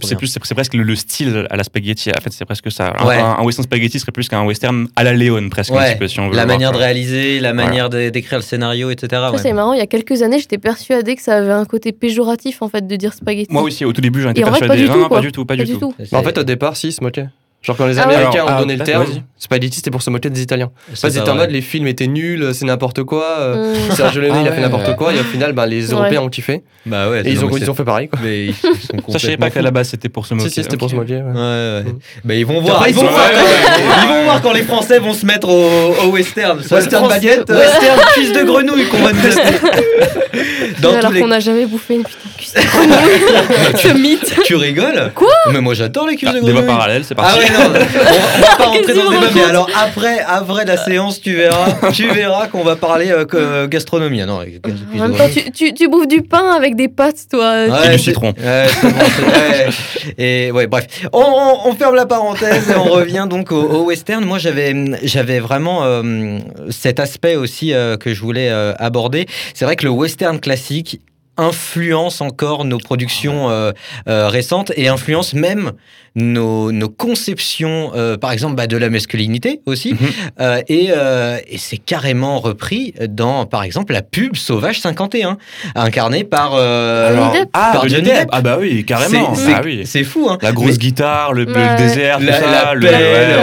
[0.54, 2.11] presque le, le style à la spaghetti.
[2.11, 2.92] En fait, c'est presque ça.
[2.98, 3.16] Un, Ouais.
[3.18, 5.92] un- un western spaghetti serait plus qu'un western à la Léon, presque un Ouais.
[5.92, 6.37] petit peu, si on veut.
[6.37, 9.22] La manière de voir, réaliser, la manière d'écrire le scénario, etc.
[9.38, 9.72] C'est marrant.
[9.72, 12.87] Il y a quelques années, j'étais persuadée que ça avait un côté péjoratif en fait
[12.87, 13.52] de dire spaghetti.
[13.52, 14.83] Moi aussi, au tout début, j'en étais Et en fait, pas persuadé.
[14.83, 15.94] du non, pas du tout, pas, du tout.
[16.12, 17.29] Bah, en fait, au départ, moquaient.
[17.64, 18.03] Genre, quand les Ah.
[18.03, 19.22] Américains ont ah, donné le terme, vas-y.
[19.38, 20.70] spaghetti, c'était pour se moquer des Italiens.
[20.92, 23.24] c'est pas c'était en mode les films étaient nuls, c'est n'importe quoi.
[23.38, 23.74] euh.
[23.96, 26.20] Sergio Leone, Ah il a ouais, fait n'importe quoi, et au final, bah, les Européens
[26.20, 26.62] ont kiffé.
[26.85, 28.18] Bah ouais, Et ils ont, ils c'est- ont fait pareil, quoi.
[28.22, 30.48] mais ils sont Ça, je savais complètement pas qu'à la base, c'était pour se moquer.
[30.50, 31.14] Si, si, c'était pour se moquer.
[31.16, 31.22] ouais.
[31.22, 31.83] Ouais, ouais.
[31.85, 31.98] Mm.
[32.24, 32.87] Bah, ils vont voir.
[32.87, 35.94] Ils vont, voir quand, ouais, ils vont voir quand les Français vont se mettre au,
[36.05, 36.59] au western.
[36.70, 37.48] Western baguette.
[37.48, 39.20] Western cuisse de grenouille qu'on va nous
[40.85, 43.77] Alors qu'on n'a jamais bouffé une putain de cuisse de grenouille.
[43.83, 44.40] Ce mythe.
[44.44, 46.66] Tu rigoles Quoi Mais moi j'adore les cuisses Ah, de débat grenouille.
[46.77, 47.38] parallèle, c'est Ah parti.
[47.58, 51.34] Non, on, va pas rentrer dans le débat, mais alors après, après la séance, tu
[51.34, 54.20] verras, tu verras qu'on va parler euh, que- gastronomie.
[54.22, 57.66] Ah non, En même temps, tu, tu, tu bouffes du pain avec des pâtes, toi.
[57.66, 58.28] Ouais, Et du citron.
[58.38, 60.14] ouais, c'est bon, c'est- ouais.
[60.18, 60.86] Et ouais, bref.
[61.12, 64.24] On, on- on ferme la parenthèse et on revient donc au, au western.
[64.24, 66.38] Moi, j'avais, j'avais vraiment euh,
[66.70, 69.26] cet aspect aussi euh, que je voulais euh, aborder.
[69.54, 71.00] C'est vrai que le western classique
[71.36, 73.72] influence encore nos productions euh,
[74.08, 75.72] euh, récentes et influence même
[76.16, 79.92] nos, nos conceptions, euh, par exemple, bah, de la masculinité aussi.
[79.94, 79.98] Mhm.
[80.40, 85.38] Euh, et euh, et c'est carrément repris dans, par exemple, la pub Sauvage 51,
[85.74, 86.53] incarnée par...
[86.55, 87.48] euh, Johnny Depp.
[87.53, 88.14] Ah, par Johnny Depp.
[88.18, 88.29] Depp.
[88.33, 89.35] Ah bah oui, carrément.
[89.35, 89.83] C'est- Ah oui.
[89.87, 91.77] C'est fou, hein La grosse Mais- guitare, le, le Ouais.
[91.77, 92.94] désert, tout ça, la le, pelle,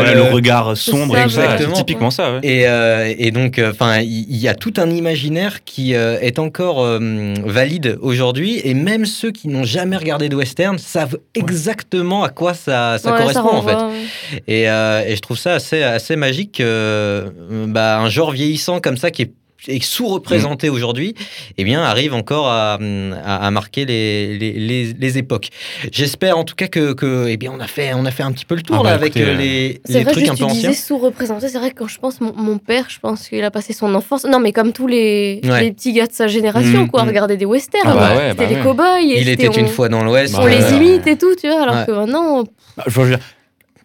[0.03, 1.41] ouais, le- le regard sombre, ça, et tout ça.
[1.43, 1.75] exactement.
[1.75, 2.33] C'est typiquement ça.
[2.33, 2.39] ouais.
[2.43, 6.39] Et, euh, et donc, enfin, il il y, a tout un imaginaire qui euh, est
[6.39, 12.23] encore euh, valide aujourd'hui, et même ceux qui n'ont jamais regardé de western, savent exactement
[12.23, 13.73] à quoi ça, ça Ouais, correspond en fait.
[13.73, 14.41] renvoie, ouais.
[14.47, 16.59] Et, euh, et je trouve ça assez, assez magique.
[16.59, 17.29] euh,
[17.67, 19.33] bah, un genre vieillissant comme ça qui est,
[19.67, 21.13] est sous-représenté aujourd'hui,
[21.57, 22.79] eh bien, arrive encore à,
[23.23, 25.49] à, à marquer les, les, les, les époques.
[25.91, 28.31] J'espère en tout cas que, que eh bien, on, a fait, on a fait un
[28.31, 30.11] petit peu le tour Ah bah, là, avec écoutez, euh, euh, les, C'est les vrai,
[30.13, 30.73] trucs juste un peu anciens.
[30.73, 31.47] sous-représenté.
[31.49, 33.93] C'est vrai que quand je pense, mon, mon père, je pense qu'il a passé son
[33.95, 34.25] enfance.
[34.25, 35.61] Non, mais comme tous les, Ouais.
[35.63, 37.07] les petits gars de sa génération, Mm, quoi, mm.
[37.07, 37.81] regarder des westerns.
[37.85, 38.61] Ah bah ouais, C'était bah des ouais.
[38.63, 38.99] cow-boys.
[39.03, 40.35] et Il était une on- fois dans l'Ouest.
[40.37, 40.75] On Bah, les ouais.
[40.77, 41.85] imite et tout, tu vois, alors Ouais.
[41.85, 42.43] que maintenant.
[42.77, 42.85] Bah,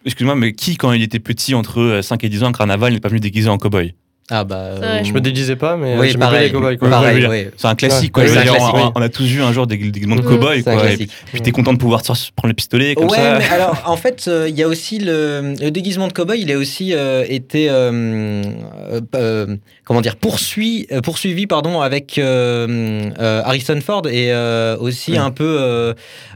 [0.05, 2.93] Excuse-moi, mais qui, quand il était petit, entre euh, 5 et 10 ans, en carnaval,
[2.93, 3.93] n'est pas venu déguisé en cow-boy?
[4.29, 4.71] Ah bah.
[4.75, 5.05] Vrai.
[5.05, 6.47] Je me déguisais pas, mais euh, Oui, bien pareil.
[6.47, 6.75] les cow-boys.
[6.75, 6.89] quoi.
[6.89, 7.51] Pareil, Ouais, oui.
[7.55, 8.23] C'est un classique, quoi.
[8.23, 8.91] Je c'est veux un dire, classique, on, oui.
[8.95, 10.91] on a tous vu un jour des déguisements de cow-boy, C'est un quoi.
[10.91, 13.39] Et puis t'es content de pouvoir prendre le pistolet comme ouais, ça.
[13.39, 16.41] mais alors en fait, euh, il y a aussi le, le déguisement de cowboy.
[16.41, 18.43] Il a aussi euh, été euh,
[18.91, 24.75] euh, euh, comment dire poursuivi, euh, poursuivi pardon avec euh, euh, Harrison Ford et euh,
[24.77, 25.17] aussi Oui.
[25.17, 25.93] un peu euh,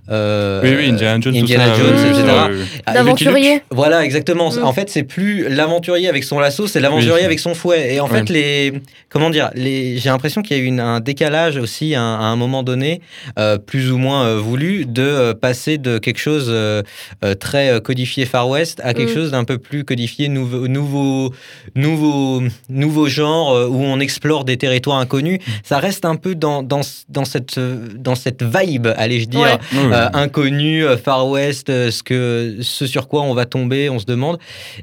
[0.10, 1.76] euh, Oui, oui, Indiana Jones, tout Indiana ça.
[1.76, 2.24] Jones, oui, etc.
[2.24, 2.82] oui, oui, oui.
[2.86, 3.62] Ah, D'aventurier.
[3.70, 4.50] Voilà, exactement.
[4.52, 4.64] Mm.
[4.64, 7.26] En fait, c'est plus l'aventurier avec son lasso, c'est l'aventurier Oui.
[7.26, 7.81] avec son fouet.
[7.90, 8.20] Et en Ouais.
[8.20, 8.74] fait, les
[9.10, 12.24] comment dire, les j'ai l'impression qu'il y a eu une- un décalage aussi à, à
[12.24, 13.02] un moment donné,
[13.40, 16.82] euh, plus ou moins euh, voulu, de euh, passer de quelque chose euh,
[17.24, 19.16] euh, très euh, codifié Far West à quelque Mm.
[19.16, 21.34] chose d'un peu plus codifié nouveau nouveau
[21.76, 25.40] nouveau nouveau genre euh, où on explore des territoires inconnus.
[25.64, 29.42] Ça reste un peu dans dans dans cette dans cette vibe, allez je dire.
[29.42, 29.58] Ouais.
[29.74, 29.96] Oui, oui.
[30.14, 34.38] Inconnu, euh, Far West, ce, que, ce sur quoi on va tomber, on se demande.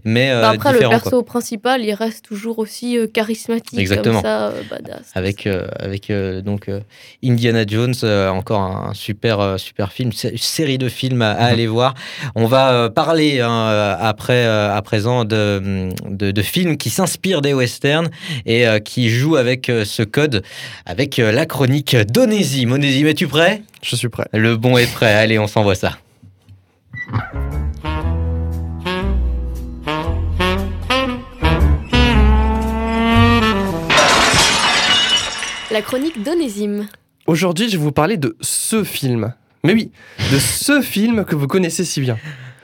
[0.05, 1.25] Mais euh, Bah, après, le perso quoi.
[1.25, 3.79] principal, il reste toujours aussi euh, charismatique.
[3.79, 4.23] Exactement.
[4.23, 5.11] Comme ça, euh, badass.
[5.15, 6.81] Avec, euh, avec euh, donc euh,
[7.23, 11.53] Indiana Jones, euh, encore un super, super film, sé- série de films à, à Mhm.
[11.53, 11.95] aller voir.
[12.35, 17.43] On va euh, parler hein, après, euh, à présent de, de, de films qui s'inspirent
[17.43, 18.09] des westerns
[18.47, 20.43] et euh, qui jouent avec euh, ce code,
[20.87, 22.73] avec euh, la chronique d'Onésime.
[22.73, 23.63] Onésime, es-tu prêt?
[23.83, 24.27] Je suis prêt.
[24.33, 25.99] Le bon est prêt, allez, on s'envoie ça.
[35.79, 36.89] La chronique d'Onésime.
[37.29, 39.33] Aujourd'hui, je vais vous parler de ce film.
[39.63, 39.93] Mais oui,
[40.33, 42.19] de ce film que vous connaissez si bien.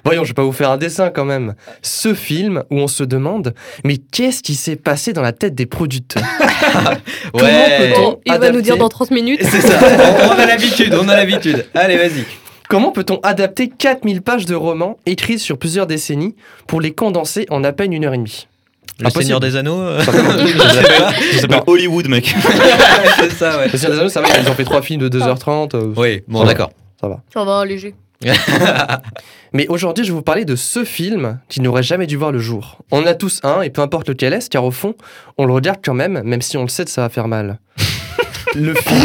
[0.05, 1.55] Voyons, je vais pas vous faire un dessin quand même.
[1.81, 5.67] Ce film où on se demande, mais qu'est-ce qui s'est passé dans la tête des
[5.67, 6.25] producteurs?
[7.33, 7.47] Comment
[7.79, 9.45] peut-on Bon, il va nous adapter- dire dans 30 minutes.
[9.45, 9.79] C'est ça,
[10.35, 11.67] on a l'habitude, on a l'habitude.
[11.73, 12.25] Allez, vas-y.
[12.69, 16.35] Comment peut-on adapter 4000 pages de romans écrits sur plusieurs décennies
[16.67, 18.49] pour les condenser en à peine une heure et demie?
[19.01, 19.23] Le Impossible.
[19.25, 20.13] Seigneur des Anneaux euh, Ça
[21.41, 22.33] s'appelle Hollywood, mec.
[23.19, 23.69] C'est ça, ouais.
[23.73, 25.75] Le Seigneur des Anneaux, ça va, ils ont fait trois films de 2h30.
[25.75, 26.51] euh, Oui, bon, Ça va.
[26.53, 26.71] d'accord.
[27.01, 27.23] Ça va.
[27.33, 27.95] Ça va, léger.
[29.53, 32.39] Mais aujourd'hui, je vais vous parler de ce film qui n'aurait jamais dû voir le
[32.39, 32.79] jour.
[32.91, 34.95] On en a tous un, et peu importe lequel est, car au fond,
[35.39, 37.59] on le regarde quand même, même si on le sait que ça va faire mal.
[38.55, 39.01] le film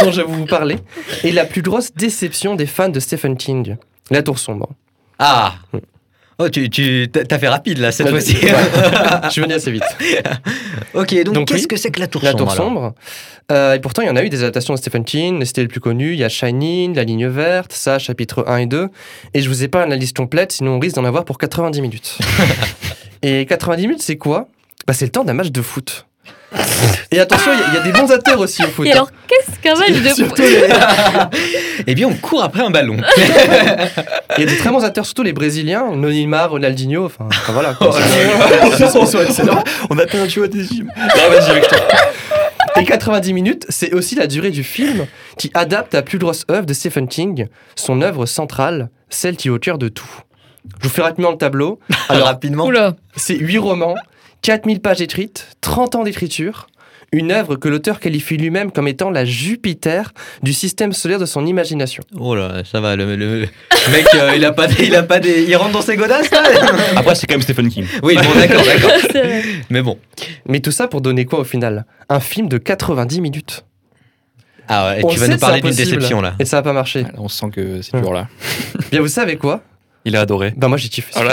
[0.00, 0.76] dont je vais vous parler
[1.24, 3.76] est la plus grosse déception des fans de Stephen King.
[4.10, 4.70] La Tour Sombre.
[5.18, 5.54] Ah
[6.38, 8.36] Oh, tu, tu t'as fait rapide là cette fois-ci.
[9.24, 9.82] je suis venu assez vite.
[10.94, 12.66] ok, donc, Donc qu'est-ce oui, que c'est que la tour La sombre Tour alors?
[12.66, 12.94] Sombre.
[13.50, 15.42] Euh, et pourtant, il y en a eu des adaptations de Stephen King.
[15.46, 16.12] C'était les plus connus.
[16.12, 18.88] Il y a Shining, La Ligne Verte, ça, chapitre 1 et 2.
[19.32, 21.80] Et je vous ai pas la liste complète, sinon on risque d'en avoir pour 90
[21.80, 22.18] minutes.
[23.22, 24.48] et 90 minutes, c'est quoi?
[24.86, 26.05] Bah, C'est le temps d'un match de foot.
[27.10, 28.86] Et attention, il y a- il y, a des bons acteurs aussi au foot.
[28.86, 31.44] Et alors, qu'est-ce qu'un match de les-
[31.86, 32.96] Eh bien, on court après un ballon.
[34.38, 37.74] Il y a des très bons acteurs, surtout les Brésiliens, Neymar, Ronaldinho, enfin, voilà.
[37.74, 37.90] quoi.
[39.90, 40.90] On a perdu à des films.
[40.96, 41.78] Non, vas-y, avec toi.
[42.78, 45.06] Et 90 minutes, c'est aussi la durée du film
[45.38, 49.50] qui adapte la plus grosse œuvre de Stephen King, son œuvre centrale, celle qui est
[49.50, 50.08] au cœur de tout.
[50.82, 51.78] Je vous fais rapidement le tableau.
[52.08, 52.64] Alors, Rapidement.
[53.16, 53.94] C'est 8 romans,
[54.42, 56.68] 4000 pages écrites, 30 ans d'écriture,
[57.12, 61.46] une œuvre que l'auteur qualifie lui-même comme étant la Jupiter du système solaire de son
[61.46, 62.02] imagination.
[62.18, 63.48] Oh là, ça va, le, le- le
[63.92, 66.30] mec, euh, il a pas, des- il a pas des, il rentre dans ses godasses
[66.30, 66.42] là
[66.96, 67.86] Après, c'est quand même Stephen King.
[68.02, 68.90] Oui, bon, d'accord, d'accord.
[69.70, 69.98] Mais bon.
[70.46, 71.86] Mais tout ça pour donner quoi au final?
[72.08, 73.64] Un film de 90 minutes.
[74.68, 76.34] Ah ouais, On tu vas nous parler d'une déception là.
[76.40, 77.02] Et ça n'a pas marché.
[77.02, 78.26] Là, on sent que c'est toujours là.
[78.90, 79.62] Bien, vous savez quoi?
[80.04, 80.52] Il a adoré.
[80.56, 81.10] Ben moi j'ai kiffé.
[81.14, 81.32] Voilà.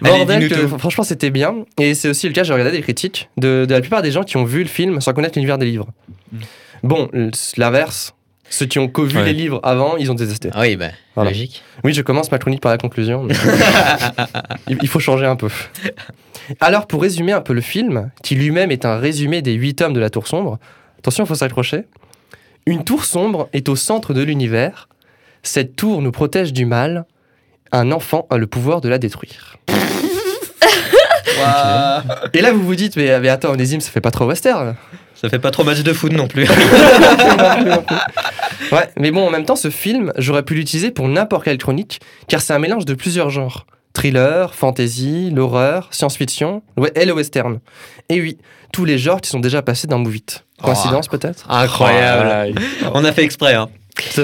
[0.00, 1.64] Bordel que- franchement c'était bien.
[1.78, 4.22] Et c'est aussi le cas, j'ai regardé des critiques de, de la plupart des gens
[4.24, 5.88] qui ont vu le film sans connaître l'univers des livres.
[6.32, 6.38] Mm.
[6.82, 7.10] Bon,
[7.56, 8.14] l'inverse,
[8.50, 9.24] ceux qui ont co-vu Ouais.
[9.24, 10.50] les livres avant, ils ont détesté.
[10.52, 11.30] Ah oui, bah, Voilà.
[11.30, 11.62] logique.
[11.84, 13.22] Oui, je commence ma chronique par la conclusion.
[13.24, 13.34] mais-
[14.68, 15.48] il, faut changer un peu.
[16.60, 19.94] Alors, pour résumer un peu le film, qui lui-même est un résumé des huit tomes
[19.94, 20.58] de la Tour Sombre,
[20.98, 21.84] attention, il faut s'accrocher.
[22.66, 24.88] Une tour sombre est au centre de l'univers.
[25.42, 27.04] Cette tour nous protège du mal.
[27.72, 29.56] Un enfant a le pouvoir de la détruire.
[32.32, 34.74] Et là, vous vous dites, mais, mais attends, Onésime, ça fait pas trop western.
[35.14, 36.46] Ça fait pas trop match de foot non plus.
[38.72, 42.00] Ouais, mais bon, en même temps, ce film, j'aurais pu l'utiliser pour n'importe quelle chronique,
[42.28, 43.66] car c'est un mélange de plusieurs genres.
[43.92, 47.60] Thriller, fantasy, l'horreur, science-fiction ouais, et le western.
[48.08, 48.38] Et oui,
[48.72, 50.44] tous les genres qui sont déjà passés dans Move It.
[50.62, 51.50] Coïncidence peut-être?
[51.50, 52.60] Incroyable.
[52.92, 53.54] On a fait exprès.
[53.54, 53.68] Hein.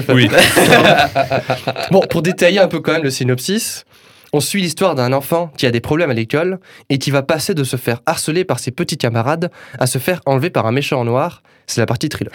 [0.09, 0.29] Oui.
[1.91, 3.85] Bon, pour détailler un peu quand même le synopsis,
[4.33, 6.59] on suit l'histoire d'un enfant qui a des problèmes à l'école
[6.89, 10.21] et qui va passer de se faire harceler par ses petits camarades à se faire
[10.27, 11.43] enlever par un méchant en noir.
[11.67, 12.33] C'est la partie thriller.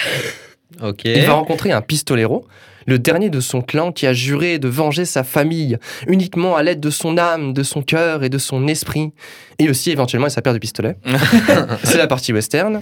[0.81, 1.01] Ok.
[1.05, 2.45] Il va rencontrer un pistolero,
[2.87, 6.79] le dernier de son clan qui a juré de venger sa famille uniquement à l'aide
[6.79, 9.11] de son âme, de son cœur et de son esprit,
[9.59, 10.95] et aussi éventuellement sa paire de pistolets.
[11.83, 12.81] C'est la partie western.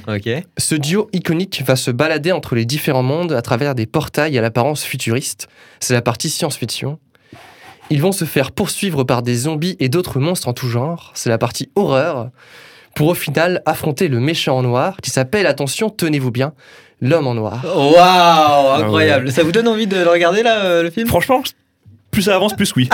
[0.58, 4.42] Ce duo iconique va se balader entre les différents mondes à travers des portails à
[4.42, 5.48] l'apparence futuriste.
[5.80, 7.00] C'est la partie science-fiction.
[7.90, 11.12] Ils vont se faire poursuivre par des zombies et d'autres monstres en tout genre.
[11.16, 12.30] C'est la partie horreur.
[12.96, 16.54] Pour au final affronter le méchant en noir qui s'appelle, attention, tenez-vous bien,
[17.02, 17.64] l'homme en noir.
[17.66, 19.32] Waouh, incroyable.
[19.32, 21.08] Ça vous donne envie de le regarder là, euh, le film?
[21.08, 21.42] Franchement,
[22.16, 22.88] plus ça avance, plus oui.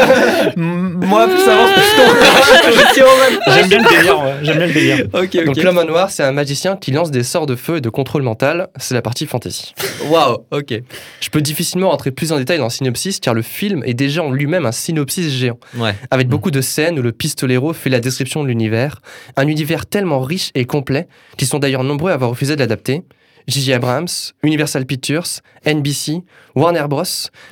[0.56, 3.40] Moi, plus ça avance, plus même.
[3.54, 4.18] J'aime bien le délire.
[4.22, 4.34] ouais.
[4.42, 5.44] J'aime bien le délire.
[5.44, 7.90] Donc l'homme en noir, c'est un magicien qui lance des sorts de feu et de
[7.90, 8.68] contrôle mental.
[8.78, 9.74] C'est la partie fantasy.
[10.06, 10.74] Waouh, ok.
[11.20, 14.22] Je peux difficilement rentrer plus en détail dans le synopsis car le film est déjà
[14.22, 15.58] en lui-même un synopsis géant.
[15.76, 15.94] Ouais.
[16.10, 19.02] avec beaucoup de scènes où le pistolero fait la description de l'univers,
[19.36, 23.02] un univers tellement riche et complet qu'ils sont d'ailleurs nombreux à avoir refusé de l'adapter.
[23.48, 23.72] J.J.
[23.74, 24.06] Abrams,
[24.42, 25.26] Universal Pictures,
[25.66, 26.22] NBC,
[26.54, 27.02] Warner Bros,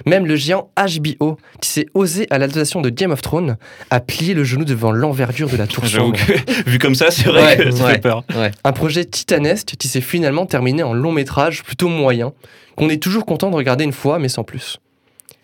[0.07, 3.57] même le géant HBO, qui s'est osé à l'adaptation de Game of Thrones,
[3.91, 6.19] a plié le genou devant l'envergure de la tour sombre.
[6.67, 7.93] vu comme ça, c'est vrai Ouais, que ça ouais.
[7.95, 8.25] fait peur.
[8.65, 12.33] Un projet titanesque qui s'est finalement terminé en long métrage plutôt moyen,
[12.77, 14.79] qu'on est toujours content de regarder une fois, mais sans plus.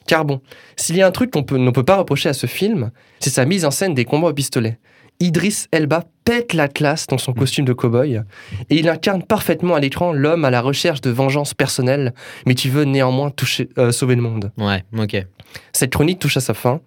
[0.07, 0.41] Car bon,
[0.77, 3.31] s'il y a un truc qu'on peut, ne peut pas reprocher à ce film, c'est
[3.31, 4.79] sa mise en scène des combats au pistolet.
[5.21, 8.23] Idris Elba pète la classe dans son costume de cow-boy,
[8.71, 12.13] et il incarne parfaitement à l'écran l'homme à la recherche de vengeance personnelle,
[12.47, 14.51] mais qui veut néanmoins toucher, euh, sauver le monde.
[14.59, 15.25] Ouais, ok.
[15.73, 16.81] Cette chronique touche à sa fin.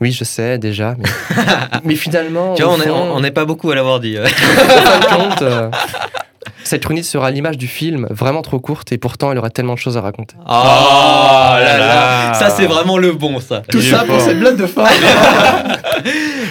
[0.00, 1.08] Oui, je sais déjà, mais,
[1.84, 4.18] mais finalement, Tu vois, on n'est pas beaucoup à l'avoir dit.
[4.18, 4.24] ouais.
[4.24, 5.70] en fin de compte, euh,
[6.64, 9.78] cette chronique sera l'image du film, vraiment trop courte, et pourtant elle aura tellement de
[9.78, 10.34] choses à raconter.
[10.46, 12.34] Oh là là.
[12.34, 13.62] Ça, c'est vraiment le bon, ça.
[13.70, 14.84] Tout ça pour cette blague de fin.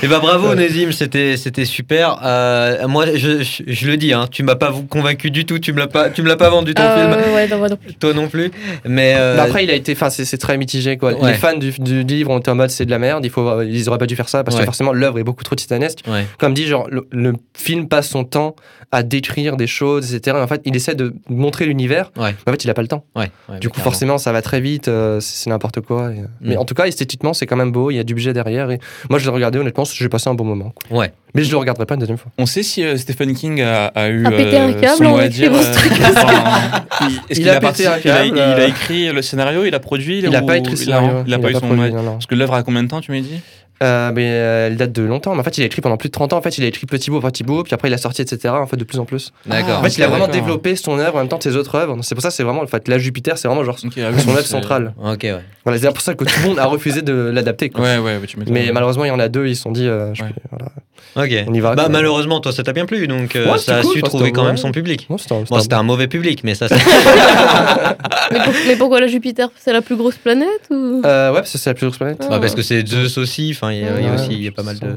[0.03, 2.19] Et bah bravo Nézim, c'était c'était super.
[2.23, 5.71] Euh, moi je, je, je le dis hein, tu m'as pas convaincu du tout, tu
[5.73, 7.11] me l'as pas tu me l'as pas vendu ton film.
[7.13, 7.93] Euh, ouais, non, moi non plus.
[7.95, 8.51] Toi non plus.
[8.85, 11.13] Mais euh, Mais après, il a été, enfin, c'est c'est très mitigé quoi.
[11.13, 11.31] Ouais.
[11.31, 13.61] Les fans du, du livre ont été en mode c'est de la merde, il faut,
[13.61, 14.61] ils auraient pas dû faire ça parce Ouais.
[14.61, 15.99] que forcément l'œuvre est beaucoup trop titanesque.
[16.07, 16.25] ouais.
[16.37, 18.55] Comme dit, genre le, le film passe son temps
[18.91, 20.37] à décrire des choses, etc.
[20.37, 22.35] Et en fait, il essaie de montrer l'univers, Ouais.
[22.45, 23.05] mais en fait, il a pas le temps.
[23.15, 23.83] Ouais, ouais, Du coup, carrément.
[23.91, 26.11] forcément, ça va très vite, euh, c'est n'importe quoi.
[26.11, 26.59] et, Mais Mm.
[26.59, 28.69] en tout cas, esthétiquement, c'est quand même beau, il y a du budget derrière.
[28.69, 28.77] Et
[29.09, 30.71] moi, je l'ai regardé, honnêtement, j'ai passé un bon moment.
[30.89, 30.99] quoi.
[30.99, 31.13] Ouais.
[31.35, 32.31] Mais je le regarderai pas une deuxième fois.
[32.37, 35.05] On sait si euh, Stephen King a, a eu A pété un euh, câble son
[35.05, 35.91] en écrivant ce truc.
[35.91, 39.65] est-ce Il qu'il a pété un il a- câble, Il a, euh, écrit le scénario,
[39.65, 40.19] il a produit.
[40.19, 41.23] Il n'a ou- pas écrit le il a- scénario.
[41.25, 41.93] Il a pas eu son produit, dire.
[41.95, 42.11] non, non.
[42.13, 43.41] Parce que l'œuvre a combien de temps, tu m'as dit?
[43.81, 45.33] Euh, mais euh, elle date de longtemps.
[45.33, 46.37] Mais en fait, il a écrit pendant plus de 30 ans.
[46.37, 48.53] En fait, il a écrit petit par petit bout, puis après, il a sorti, etc.
[48.53, 49.33] En fait, de plus en plus.
[49.45, 49.79] D'accord.
[49.79, 51.97] en fait, il a vraiment développé son œuvre en même temps que ses autres œuvres.
[52.01, 54.17] C'est pour ça, que c'est vraiment, en fait, la Jupiter, c'est vraiment genre Ok, ah
[54.19, 54.93] son œuvre centrale.
[55.03, 55.39] Ok ouais.
[55.65, 57.71] Voilà, c'est pour ça que tout le monde a refusé de l'adapter.
[57.77, 58.37] Ouais, ouais, tu.
[58.47, 60.29] Mais malheureusement, il y en a deux, ils se sont dit, euh, je Ouais.
[60.29, 60.71] peux- voilà.
[61.15, 61.45] Ok.
[61.47, 63.81] On y va, Bah malheureusement toi ça t'a bien plu donc euh, Ouais, ça a
[63.81, 65.05] cool, su enfin, trouver quand même son public.
[65.11, 66.75] Non, c'était un- Bon c'était un mauvais public mais ça c'est
[68.31, 69.49] Mais, pour- mais pourquoi la Jupiter?
[69.59, 71.01] C'est la plus grosse planète ou...
[71.05, 72.25] Euh, ouais, parce que c'est la plus grosse planète.
[72.29, 73.53] Bah, parce que c'est Zeus aussi.
[73.63, 74.87] Enfin il y a, il y a Ouais, aussi il y a pas mal de.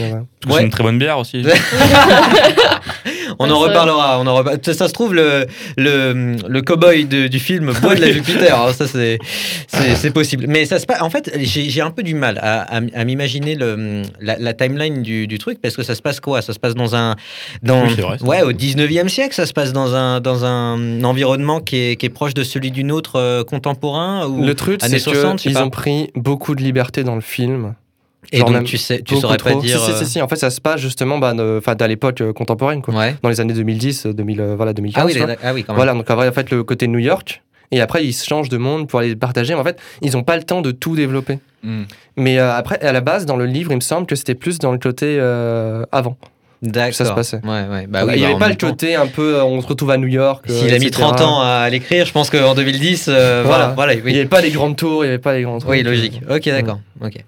[0.00, 0.12] Ouais.
[0.50, 1.44] c'est une très bonne bière aussi.
[3.38, 4.20] On en reparlera.
[4.20, 7.94] On en repa- ça, ça se trouve, le, le, le cow-boy de- du film boit
[7.96, 8.56] de la Jupiter.
[8.58, 9.18] hein, ça, c'est,
[9.66, 10.44] c'est, c'est possible.
[10.48, 11.02] Mais ça se passe.
[11.02, 14.54] En fait, j'ai, j'ai un peu du mal à, à, à m'imaginer le, la, la
[14.54, 16.40] timeline du, du truc parce que ça se passe quoi?
[16.42, 17.16] Ça se passe dans un.
[17.62, 21.60] Dans, Oui, vrai, ouais, au 19e siècle, ça se passe dans un, dans un environnement
[21.60, 24.98] qui est, qui est proche de celui du nôtre euh, contemporain ou Le truc, années
[24.98, 25.64] c'est 60, je sais qu'ils pas.
[25.64, 27.74] ont pris beaucoup de liberté dans le film.
[28.32, 29.60] Et genre donc, tu, sais, tu saurais pas trop.
[29.60, 29.78] dire.
[29.78, 30.22] Si, si, si, si.
[30.22, 32.94] En fait, ça se passe justement bah, de- enfin, à l'époque euh, contemporaine, quoi.
[32.94, 33.16] euh, Ouais.
[33.22, 35.02] Dans les années 2010, euh, 2000, euh, voilà, 2015.
[35.02, 35.76] Ah oui, ah oui, quand même.
[35.76, 37.42] Voilà, donc en fait, le côté New York.
[37.70, 39.54] Et après, ils se changent de monde pour aller le partager.
[39.54, 41.38] Mais en fait, ils n'ont pas le temps de tout développer.
[41.62, 41.82] Hmm.
[42.16, 44.58] Mais euh, après, à la base, dans le livre, il me semble que c'était plus
[44.58, 46.16] dans le côté euh, avant.
[46.62, 46.94] D'accord.
[46.94, 47.40] ça se passait.
[47.44, 47.86] Ouais, ouais.
[47.88, 48.68] Bah il n'y bah, avait pas le temps.
[48.70, 50.46] côté un peu, euh, on se retrouve à New York.
[50.48, 51.02] euh, S'il a mis etc.
[51.02, 53.92] 30 ans à l'écrire, je pense qu'en 2010, euh, voilà, Voilà.
[53.94, 55.70] Il n'y avait pas les grandes tours, il n'y avait pas les grands trucs.
[55.70, 56.20] Oui, logique.
[56.30, 56.80] Ok, d'accord.
[57.02, 57.22] Ok.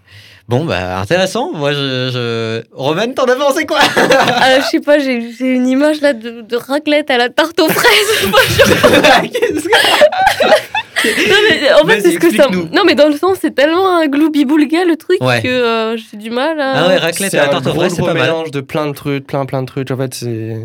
[0.49, 1.51] Bon, bah, intéressant.
[1.53, 2.11] Moi, je.
[2.13, 2.63] je...
[2.73, 3.79] Roman, t'en as pensé quoi?
[3.81, 7.69] Ah, je sais pas, j'ai une image là de, de raclette à la tarte aux
[7.69, 8.31] fraises.
[9.33, 12.45] Qu'est-ce que- non, mais en fait, Vas-y, c'est ce que ça.
[12.45, 12.69] explique-nous.
[12.75, 15.43] Non, mais dans le sens, c'est tellement un gloubi-boulga le truc Ouais.
[15.43, 16.73] que euh, j'ai du mal à.
[16.85, 18.23] Ah ouais, raclette C'est à la un tarte aux fraises, c'est pas mal.
[18.23, 19.91] mélange de plein de trucs, plein plein de trucs.
[19.91, 20.57] En fait, c'est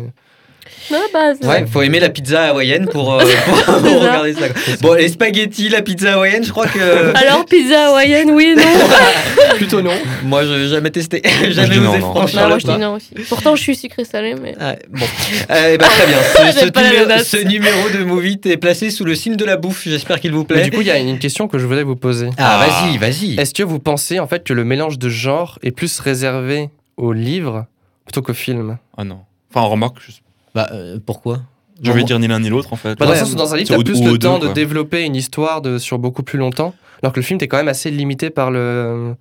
[0.90, 3.98] Non, bah, Ouais, faut aimer la pizza hawaïenne pour, euh, pour, pour C'est ça.
[4.00, 4.46] regarder ça.
[4.80, 7.16] Bon, les spaghettis, la pizza hawaïenne, je crois que.
[7.16, 8.62] Alors, pizza hawaïenne, oui et non
[9.56, 9.92] Plutôt non.
[10.24, 11.22] Moi, je n'ai jamais testé.
[11.50, 12.74] jamais osé franchir moi je pas.
[12.74, 13.10] dis non aussi.
[13.28, 14.54] Pourtant, je suis sucré-salé, mais.
[14.60, 15.04] Ah, bon,
[15.50, 16.16] Euh, eh ben, très bien.
[16.52, 19.82] Ce, numéro, ce numéro de Movie est placé sous le signe de la bouffe.
[19.86, 20.62] J'espère qu'il vous Mais plaît.
[20.64, 22.30] du coup, il y a une question que je voulais vous poser.
[22.38, 22.66] Ah, Ah.
[22.66, 23.40] vas-y, vas-y.
[23.40, 27.12] Est-ce que vous pensez en fait que le mélange de genres est plus réservé au
[27.12, 27.66] livre
[28.04, 28.78] plutôt qu'au film?
[28.96, 29.20] Ah non.
[29.54, 30.12] Enfin, remarque, je
[30.54, 31.40] Bah, euh, pourquoi?
[31.82, 32.96] Je vais dire ni l'un ni l'autre en fait.
[32.98, 34.52] Bah, Dans Ouais, le sens dans un livre, t'as plus ou le temps deux, de
[34.52, 37.68] développer une histoire de, sur beaucoup plus longtemps, alors que le film, t'es quand même
[37.68, 39.14] assez limité par le,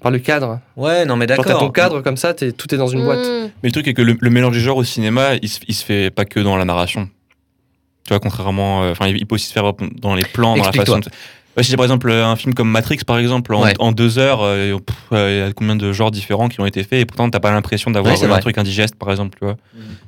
[0.00, 0.60] par le cadre.
[0.76, 1.72] Ouais, non, mais Genre, t'as ton d'accord.
[1.72, 3.26] cadre comme ça, t'es- tout est dans une boîte.
[3.26, 3.48] Hmm.
[3.62, 5.74] Mais le truc est que le, le mélange des genres au cinéma, il se, il
[5.74, 7.08] se fait pas que dans la narration.
[8.04, 8.84] Tu vois, contrairement.
[8.84, 11.00] euh, Enfin, il peut aussi se faire dans les plans, dans la façon.
[11.00, 11.08] de-
[11.62, 13.74] si j'ai par exemple un film comme Matrix, par exemple, en, Ouais.
[13.78, 16.66] en deux heures, euh, pff, euh, il y a combien de genres différents qui ont
[16.66, 19.36] été faits, et pourtant t'as pas l'impression d'avoir Ouais, c'est un truc indigeste, par exemple,
[19.38, 19.56] tu vois.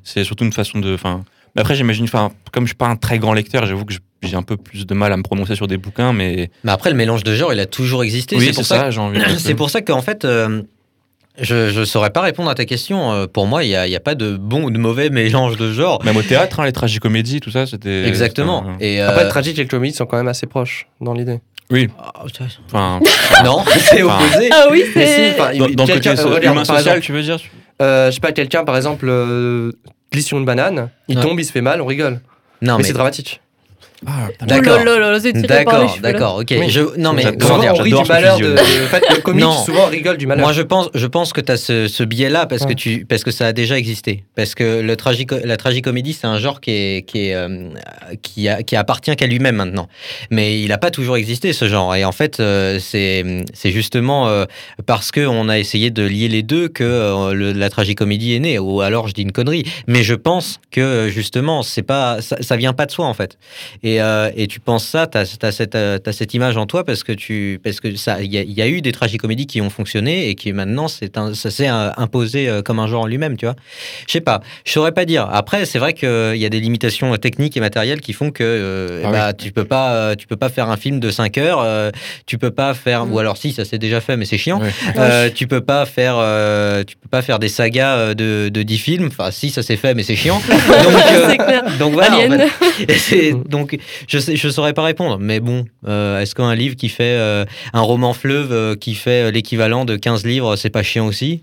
[0.05, 0.95] C'est surtout une façon de.
[0.95, 3.93] Enfin, mais après, j'imagine, enfin, comme je suis pas un très grand lecteur, j'avoue que
[3.95, 6.73] je- j'ai un peu plus de mal à me prononcer sur des bouquins, mais Mais
[6.73, 8.37] après, le mélange de genres, il a toujours existé.
[8.37, 8.77] oui, c'est c'est pour ça.
[8.77, 9.19] ça, j'ai envie.
[9.19, 10.63] de- C'est pour ça qu'en fait, euh,
[11.40, 13.12] je ne saurais pas répondre à ta question.
[13.12, 15.11] Euh, Pour moi, il n'y a, il y a pas de bon ou de mauvais
[15.11, 16.05] mélange de genres.
[16.05, 18.07] Même au théâtre, hein, les tragicomédies, tout ça, c'était.
[18.07, 18.64] Exactement.
[18.81, 21.40] Et, euh, Après, le tragique et le comédie sont quand même assez proches dans l'idée.
[21.98, 22.44] ah, putain.
[22.44, 23.01] un- Enfin,
[23.44, 24.48] non, c'est opposé.
[24.53, 25.40] Ah oui, Mais si, c'est.
[25.40, 27.38] enfin, dans, dans le côté euh, humain social, exemple, tu veux dire
[27.81, 29.70] euh, je sais pas, quelqu'un par exemple euh,
[30.12, 31.22] glisse sur une banane, il Ouais.
[31.22, 32.20] tombe, il se fait mal, on rigole.
[32.61, 33.40] Non, mais mais c'est dramatique.
[34.07, 34.79] Ah, D'accord.
[34.81, 35.89] Oh D'accord, là.
[36.01, 36.47] d'accord, ok.
[36.57, 36.71] Oui.
[36.71, 38.57] Je, non, mais comment dire on rit du ce malheur de.
[38.57, 38.85] fusion.
[38.85, 39.53] En fait, le comique Non.
[39.65, 40.45] souvent rigole du malheur.
[40.45, 43.25] Moi, je pense, je pense que tu as ce, ce biais-là parce, que tu, parce
[43.25, 44.23] que ça a déjà existé.
[44.37, 47.71] Parce que le tragico, la tragicomédie, c'est un genre qui, est, qui, est, euh,
[48.23, 49.89] qui, a- qui appartient qu'à lui-même maintenant.
[50.31, 51.95] Mais il n'a pas toujours existé, ce genre.
[51.97, 54.45] Et en fait, euh, c'est c'est justement euh,
[54.87, 58.59] parce qu'on a essayé de lier les deux que euh, le- la tragicomédie est née.
[58.61, 59.65] Ou alors, je dis une connerie.
[59.89, 63.39] Mais je pense que justement, c'est pas, ça, ça vient pas de soi, en fait.
[63.83, 66.85] Et, euh, et tu penses ça, tu as, cette, euh, t'as cette image en toi
[66.85, 69.46] parce que tu parce que ça il y, a- il y a eu des tragicomédies
[69.46, 73.07] qui ont fonctionné et qui maintenant c'est ça s'est euh, imposé comme un genre en
[73.07, 73.55] lui-même, tu vois.
[74.07, 75.29] Je sais pas, je saurais pas dire.
[75.31, 79.03] Après, c'est vrai qu'il y a des limitations techniques et matérielles qui font que euh,
[79.05, 81.90] Ah bah, tu peux pas tu peux pas faire un film de 5 heures, euh,
[82.27, 83.12] tu peux pas faire Mm.
[83.12, 84.61] ou alors si ça s'est déjà fait mais c'est chiant.
[84.96, 88.79] Euh, tu peux pas faire euh, tu peux pas faire des sagas de, de 10
[88.79, 89.07] films.
[89.07, 90.40] Enfin si ça s'est fait mais c'est chiant.
[90.48, 91.64] donc euh, C'est clair.
[91.79, 92.16] donc voilà.
[92.16, 92.31] en
[92.96, 93.33] fait.
[93.48, 95.19] Donc, je sais, je saurais pas répondre.
[95.19, 99.31] Mais bon, euh, est-ce qu'un livre qui fait euh, un roman fleuve euh, qui fait
[99.31, 101.43] l'équivalent de 15 livres, c'est pas chiant aussi?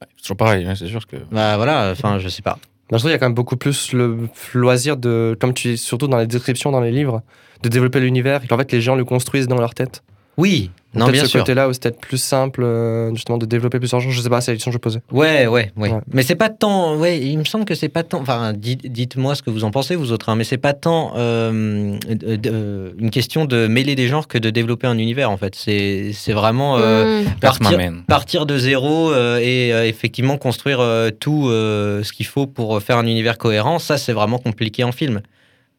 [0.00, 1.16] C'est toujours pareil, hein, c'est sûr que.
[1.30, 2.58] Bah voilà, enfin, je sais pas.
[2.90, 5.72] Moi, je trouve qu'il y a quand même beaucoup plus le loisir de, comme tu
[5.72, 7.22] dis, surtout dans les descriptions dans les livres,
[7.62, 10.02] de développer l'univers et qu'en fait les gens le construisent dans leur tête.
[10.36, 11.40] Oui, non, peut-être bien ce sûr.
[11.40, 14.10] côté-là où c'est peut-être plus simple euh, justement de développer plusieurs genres.
[14.12, 15.00] Je sais pas, c'est la question que je posais.
[15.12, 15.92] Ouais, ouais, ouais.
[15.92, 16.00] Ouais.
[16.12, 16.96] Mais c'est pas tant.
[16.96, 18.20] Ouais, il me semble que c'est pas tant.
[18.20, 20.28] Enfin, dites- dites-moi ce que vous en pensez, vous autres.
[20.28, 24.38] hein, mais c'est pas tant euh, de- de- une question de mêler des genres que
[24.38, 25.54] de développer un univers, en fait.
[25.54, 26.78] C'est c'est vraiment.
[26.78, 28.02] euh, Hmm.
[28.06, 32.80] Partir, de zéro euh, et euh, effectivement construire euh, tout euh, ce qu'il faut pour
[32.82, 35.20] faire un univers cohérent, ça c'est vraiment compliqué en film.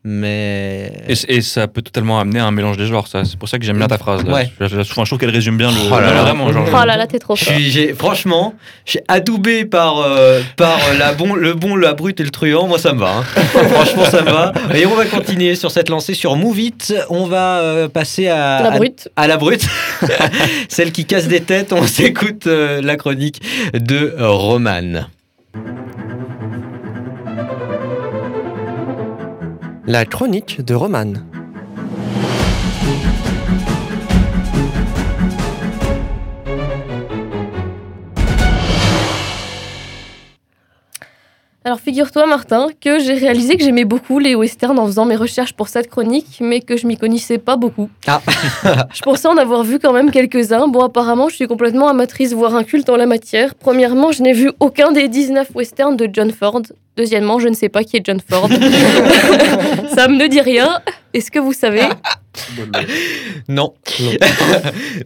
[0.09, 0.93] Mais
[1.27, 3.25] Et, ça peut totalement amener à un mélange des genres, ça.
[3.25, 4.23] C'est pour ça que j'aime bien ta phrase.
[4.23, 4.33] Là.
[4.33, 4.49] Ouais.
[4.61, 5.75] Je, je- enfin, je trouve qu'elle résume bien le.
[5.91, 6.21] Oh là là.
[6.23, 6.65] Vraiment, genre.
[6.71, 7.53] Oh là là, t'es trop je fort.
[7.59, 8.53] j'ai- franchement,
[8.85, 12.29] je suis adoubé par, euh, par euh, la bon, le bon, la brute et le
[12.29, 12.67] truand.
[12.67, 13.17] Moi, ça me va.
[13.17, 13.23] hein.
[13.35, 14.53] franchement, ça me va.
[14.73, 16.93] Et on va continuer sur cette lancée sur Move It.
[17.09, 19.09] On va euh, passer à La à- brute.
[19.17, 19.67] à la brute,
[20.69, 21.73] celle qui casse des têtes.
[21.73, 23.41] On s'écoute euh, la chronique
[23.73, 25.07] de Roman.
[29.89, 31.13] La chronique de Roman.
[41.67, 45.51] Alors figure-toi Martin que j'ai réalisé que j'aimais beaucoup les westerns en faisant mes recherches
[45.51, 47.89] pour cette chronique, mais que je m'y connaissais pas beaucoup.
[48.07, 48.21] Ah.
[48.93, 50.69] je pensais en avoir vu quand même quelques-uns.
[50.69, 53.53] Bon apparemment je suis complètement amatrice, voire inculte en la matière.
[53.53, 56.61] Premièrement, je n'ai vu aucun des 19 westerns de John Ford.
[56.95, 58.47] Deuxièmement, je ne sais pas qui est John Ford.
[59.93, 60.79] Ça me ne dit rien.
[61.13, 61.81] Est-ce que vous savez?
[63.49, 64.11] Non, Non.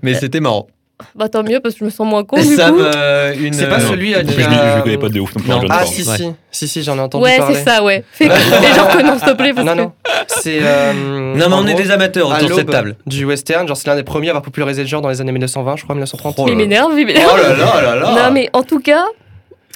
[0.03, 0.67] mais c'était marrant.
[1.15, 2.81] Bah tant mieux parce que je me sens moins con du Sam, coup.
[2.81, 3.53] euh, une.
[3.53, 5.67] C'est pas euh, celui à Je, qui je, je, connais pas de ouf non plus.
[5.69, 6.17] Ah si Ouais.
[6.17, 7.55] si si si j'en ai entendu Ouais, parler.
[7.55, 8.03] c'est ça, ouais.
[8.11, 9.53] Fais les gens connaissent, s'il te plaît.
[9.53, 9.81] Parce Non que...
[9.81, 9.91] non,
[10.27, 10.93] c'est euh,
[11.35, 12.95] Non, mais on est des amateurs à autour de cette table.
[13.05, 15.31] du western, genre c'est l'un des premiers à avoir popularisé le genre dans les années
[15.31, 16.35] 1920, je crois 1930.
[16.39, 16.55] Oh Il là.
[16.57, 17.31] m'énerve, il m'énerve.
[17.33, 19.05] Oh là là là là Non, mais en tout cas,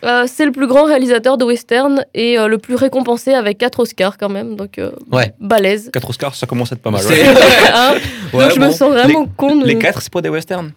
[0.03, 3.80] euh, c'est le plus grand réalisateur de western et euh, le plus récompensé avec 4
[3.80, 4.55] Oscars quand même.
[4.55, 5.32] Donc, euh, Ouais.
[5.39, 5.89] balèze.
[5.93, 7.01] 4 Oscars, ça commence à être pas mal.
[7.01, 7.34] C'est- ouais.
[7.73, 7.93] Hein
[8.34, 8.65] Ouais, donc, je bon.
[8.67, 9.55] me sens vraiment con.
[9.55, 10.71] de- Les 4, c'est pas des westerns?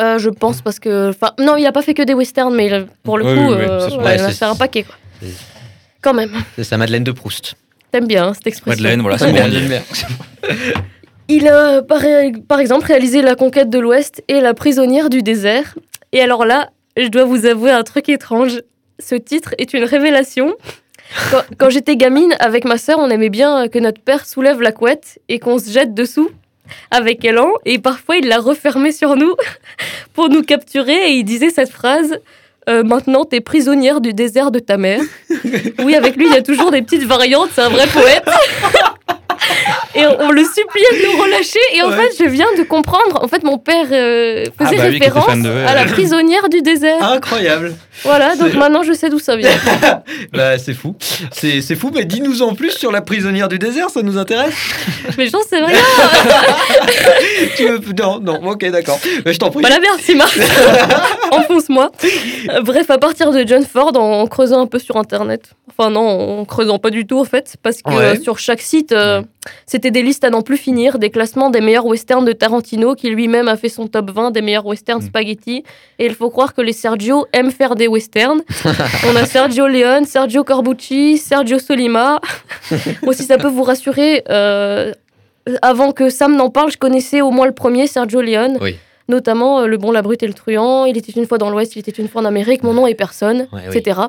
[0.00, 1.10] Euh, je pense parce que.
[1.10, 3.80] Enfin, non, il a pas fait que des westerns, mais il pour le coup, euh,
[3.80, 3.98] c'est sûr.
[4.00, 4.82] ouais, Ouais, il en a c'est- fait un paquet.
[4.84, 4.94] Quoi.
[6.02, 6.32] Quand même.
[6.56, 7.54] C'est sa Madeleine de Proust.
[7.92, 8.82] T'aimes bien hein, cette expression.
[8.82, 9.36] Madeleine, voilà, c'est bon.
[9.50, 9.82] J'aime bien.
[11.28, 12.02] Il a par,
[12.48, 15.74] par exemple réalisé La conquête de l'Ouest et La prisonnière du désert.
[16.12, 18.60] Et alors là, je dois vous avouer un truc étrange.
[18.98, 20.54] Ce titre est une révélation.
[21.30, 24.72] Quand, quand j'étais gamine, avec ma sœur, on aimait bien que notre père soulève la
[24.72, 26.30] couette et qu'on se jette dessous
[26.90, 27.52] avec élan.
[27.64, 29.34] Et parfois, il la refermait sur nous
[30.14, 31.10] pour nous capturer.
[31.10, 32.18] Et il disait cette phrase
[32.68, 35.00] euh, Maintenant, t'es prisonnière du désert de ta mère.
[35.84, 37.50] Oui, avec lui, il y a toujours des petites variantes.
[37.54, 38.24] C'est un vrai poète.
[39.96, 41.58] Et on, on le suppliait de nous relâcher.
[41.74, 41.96] Et en Ouais.
[42.08, 43.22] fait, je viens de comprendre.
[43.22, 47.02] En fait, mon père euh, Ah faisait bah référence de à la prisonnière du désert.
[47.04, 47.74] Incroyable.
[48.02, 49.50] Voilà, donc maintenant, je sais d'où ça vient.
[50.32, 50.96] Bah, c'est fou.
[51.32, 54.54] C'est c'est fou, mais dis-nous en plus sur la prisonnière du désert, ça nous intéresse.
[55.18, 55.78] Mais j'en sais rien.
[57.56, 57.80] tu veux...
[57.98, 58.98] Non, non, ok, d'accord.
[59.24, 59.62] Mais je t'en prie.
[59.62, 60.36] Pas la merde, c'est Marc.
[61.30, 61.90] Enfonce-moi.
[62.62, 65.50] Bref, à partir de John Ford, en creusant un peu sur Internet.
[65.76, 67.56] Enfin, non, en creusant pas du tout, en fait.
[67.62, 68.16] Parce que Ouais.
[68.16, 69.22] euh, sur chaque site, euh,
[69.66, 73.10] c'était des listes à n'en plus finir, des classements des meilleurs westerns de Tarantino, qui
[73.10, 75.06] lui-même a fait son top 20 des meilleurs westerns Mm.
[75.06, 75.64] spaghetti.
[75.98, 78.42] Et il faut croire que les Sergio aiment faire des westerns.
[79.08, 82.20] On a Sergio Leone, Sergio Corbucci, Sergio Solima.
[83.02, 84.92] Moi, si ça peut vous rassurer, euh,
[85.62, 88.58] avant que Sam n'en parle, je connaissais au moins le premier, Sergio Leone.
[88.60, 88.76] Oui.
[89.08, 91.76] Notamment euh, Le Bon, la Brute et le Truand, Il était une fois dans l'Ouest,
[91.76, 93.76] Il était une fois en Amérique, Mon nom est personne, Ouais, oui.
[93.76, 94.00] etc.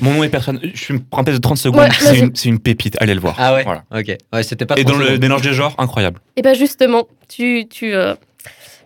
[0.00, 0.60] Mon nom est personne.
[0.74, 1.80] Je me prends peut-être de 30 secondes.
[1.80, 2.96] Ouais, c'est une, c'est une pépite.
[3.00, 3.34] Allez le voir.
[3.38, 3.84] Ah ouais Voilà.
[3.94, 4.16] Ok.
[4.32, 6.20] Ouais, c'était pas Et dans le mélange des genres, incroyable.
[6.36, 8.14] Et bien justement, tu, tu, euh,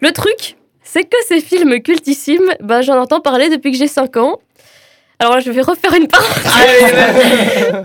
[0.01, 4.17] le truc, c'est que ces films cultissimes, bah, j'en entends parler depuis que j'ai 5
[4.19, 4.39] ans.
[5.19, 6.95] Alors là, je vais refaire une parenthèse.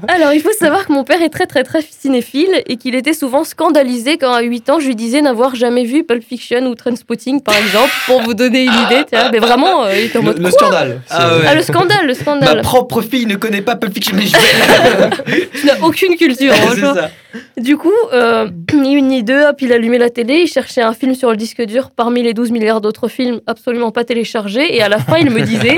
[0.09, 3.13] Alors, il faut savoir que mon père est très très très cinéphile et qu'il était
[3.13, 6.75] souvent scandalisé quand à 8 ans, je lui disais n'avoir jamais vu Pulp Fiction ou
[6.75, 9.05] Trainspotting, par exemple, pour vous donner une idée.
[9.09, 9.32] tu vois.
[9.32, 10.38] Mais vraiment, euh, il était en Le, mode...
[10.39, 11.01] le Quoi scandale.
[11.09, 11.43] Ah ouais.
[11.47, 12.61] Ah, le scandale, le Ma scandale.
[12.63, 15.47] propre fille ne connaît pas Pulp Fiction, mais je vais.
[15.61, 16.53] Tu n'as aucune culture.
[16.53, 17.11] ça.
[17.57, 20.93] Du coup, euh, ni une ni deux, hop, il allumait la télé, il cherchait un
[20.93, 24.82] film sur le disque dur parmi les 12 milliards d'autres films absolument pas téléchargés, et
[24.82, 25.77] à la fin, il me disait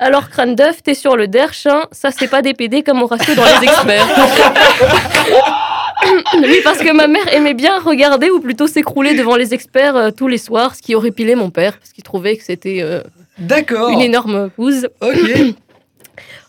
[0.00, 3.06] Alors, crâne d'œuf, t'es sur le derche, hein, ça c'est pas des PD comme on
[3.06, 4.06] ratio dans les experts.
[6.34, 10.10] oui, parce que ma mère aimait bien regarder ou plutôt s'écrouler devant les experts euh,
[10.12, 13.02] tous les soirs, ce qui aurait pilé mon père, parce qu'il trouvait que c'était euh,
[13.38, 13.90] D'accord.
[13.90, 14.88] une énorme bouse.
[15.00, 15.54] Ok.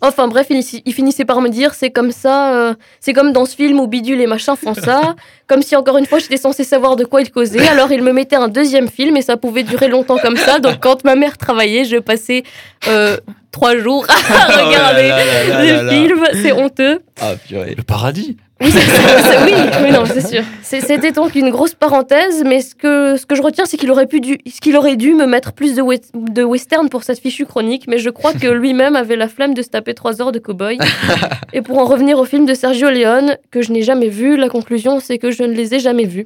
[0.01, 3.45] Enfin bref, il, il finissait par me dire c'est comme ça, euh, c'est comme dans
[3.45, 5.15] ce film où Bidule et machin font ça,
[5.47, 7.67] comme si encore une fois j'étais censée savoir de quoi il causait.
[7.67, 10.59] Alors il me mettait un deuxième film et ça pouvait durer longtemps comme ça.
[10.59, 12.43] Donc quand ma mère travaillait, je passais
[12.87, 13.17] euh,
[13.51, 15.91] trois jours à regarder Oh là là là les là là.
[15.91, 16.25] films.
[16.41, 16.99] C'est honteux.
[17.21, 17.75] Ah, purée.
[17.75, 18.37] Le paradis.
[18.61, 19.53] Oui, oui,
[19.83, 20.43] oui, non, c'est sûr.
[20.61, 24.05] C'était donc une grosse parenthèse, mais ce que, ce que je retiens, c'est qu'il aurait,
[24.05, 27.45] pu dû, qu'il aurait dû me mettre plus de, we- de western pour cette fichue
[27.45, 30.39] chronique, mais je crois que lui-même avait la flemme de se taper trois heures de
[30.39, 30.77] cow-boy.
[31.53, 34.49] Et pour en revenir au film de Sergio Leone, que je n'ai jamais vu, la
[34.49, 36.23] conclusion, c'est que je ne les ai jamais vus.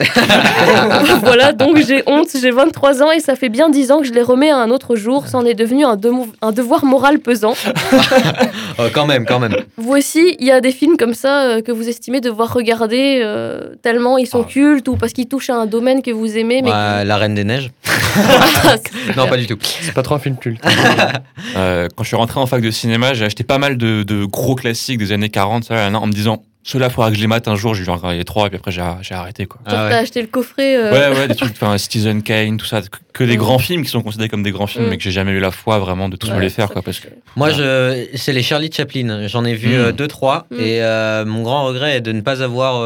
[1.22, 4.14] voilà, donc j'ai honte, j'ai 23 ans et ça fait bien 10 ans que je
[4.14, 5.28] les remets à un autre jour.
[5.28, 5.96] C'en est devenu un,
[6.52, 7.54] devoir moral pesant.
[8.80, 9.56] Oh, quand même, quand même.
[9.88, 13.76] Aussi, il y a des films comme ça euh, que vous estimez devoir regarder euh,
[13.84, 14.50] tellement ils sont Ah.
[14.50, 17.36] cultes ou parce qu'ils touchent à un domaine que vous aimez, mais Ouais, La Reine
[17.36, 17.70] des Neiges.
[19.18, 19.58] Non, pas du tout.
[19.62, 20.62] C'est pas trop un film culte.
[21.56, 24.26] Euh, quand je suis rentré en fac de cinéma, j'ai acheté pas mal de, de
[24.26, 27.48] gros classiques des années 40 ça, en me disant ceux-là, faudra que je les mate
[27.48, 27.74] un jour.
[27.76, 29.46] J'ai vu encore les trois et puis après j'ai j'ai arrêté.
[29.46, 29.60] Quoi.
[29.68, 30.02] Genre, Ah t'as ouais.
[30.02, 30.78] acheté le coffret.
[30.78, 33.40] euh, Ouais, ouais, des trucs, enfin Citizen Kane, tout ça, que, que des Mm.
[33.40, 34.90] grands films qui sont considérés comme des grands films, Mm.
[34.90, 36.82] mais que j'ai jamais eu la foi vraiment de tous Ouais, me les faire, quoi,
[36.82, 39.28] parce que Moi, je, c'est les Charlie Chaplin.
[39.28, 39.82] J'en ai vu Mm.
[39.82, 40.48] euh, deux, trois.
[40.52, 42.82] Et euh, mon grand regret est de ne pas avoir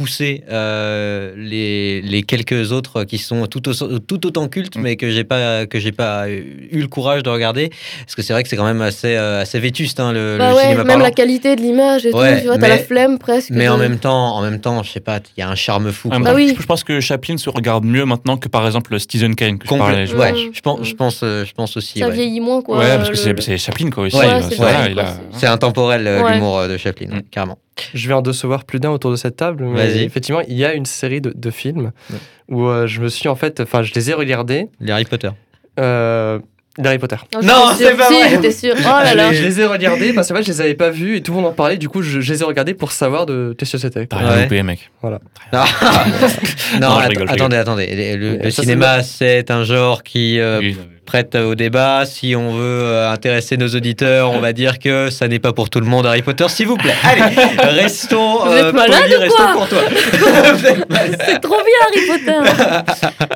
[0.00, 4.80] poussé euh, les, les quelques autres qui sont tout, au- tout autant cultes, Mm.
[4.80, 7.68] mais que j'ai pas, que j'ai pas eu le courage de regarder.
[8.06, 10.50] Parce que c'est vrai que c'est quand même assez, euh, assez vétuste, hein, le, Bah
[10.50, 11.02] le ouais, cinéma même parlant.
[11.04, 13.50] la qualité de l'image et Ouais, tout, tu vois, t'as mais- la flemme presque.
[13.50, 15.54] Mais de- en même temps, en même temps, je sais pas, il y a un
[15.54, 16.08] charme fou.
[16.12, 16.18] Ah.
[16.18, 16.54] Bah oui.
[16.56, 19.66] je, je pense que Chaplin se regarde mieux maintenant que par exemple Citizen Kane que
[19.68, 20.06] je parlais.
[20.06, 20.40] je ouais, pense.
[20.54, 21.98] je pense, je pense, euh, je pense aussi.
[21.98, 22.14] ça ouais.
[22.14, 22.78] vieillit moins, quoi.
[22.78, 24.16] Ouais, parce que le- c'est c'est Chaplin quoi aussi.
[24.16, 26.34] Ouais, c'est voilà, vrai, il quoi, a- c'est- C'est intemporel euh, Ouais.
[26.34, 27.12] l'humour euh, de Chaplin, Mm.
[27.14, 27.58] ouais, carrément.
[27.94, 30.02] Je vais en décevoir plus d'un autour de cette table, mais Vas-y.
[30.04, 32.16] effectivement, il y a une série de, de films Ouais.
[32.48, 34.66] où euh, je me suis en fait, enfin, je les ai regardés.
[34.80, 35.30] Les Harry Potter.
[35.78, 36.38] Euh,
[36.82, 37.16] Harry Potter.
[37.34, 37.74] Non, sûre.
[37.78, 38.28] c'est pas Si, vrai.
[38.30, 38.74] j'étais sûre.
[38.78, 39.32] Oh là là.
[39.32, 41.36] Je les ai regardés parce que moi, je les avais pas vus et tout le
[41.38, 41.76] monde en parlait.
[41.76, 44.06] Du coup, je, je les ai regardés pour savoir de qu'est-ce que c'était.
[44.06, 44.42] T'as rien Ouais.
[44.44, 44.90] loupé, mec.
[45.02, 48.16] Non, Non, je att- rigole, je attendez, attendez.
[48.16, 50.76] Le, ça, cinéma, c'est un genre qui euh, Oui,
[51.10, 52.06] prête au débat.
[52.06, 55.68] Si on veut euh, intéresser nos auditeurs, on va dire que ça n'est pas pour
[55.68, 56.94] tout le monde Harry Potter, s'il vous plaît.
[57.02, 57.34] Allez,
[57.82, 59.82] restons Vous êtes malade polis, ou restons quoi courtois.
[61.26, 62.62] C'est trop bien Harry Potter.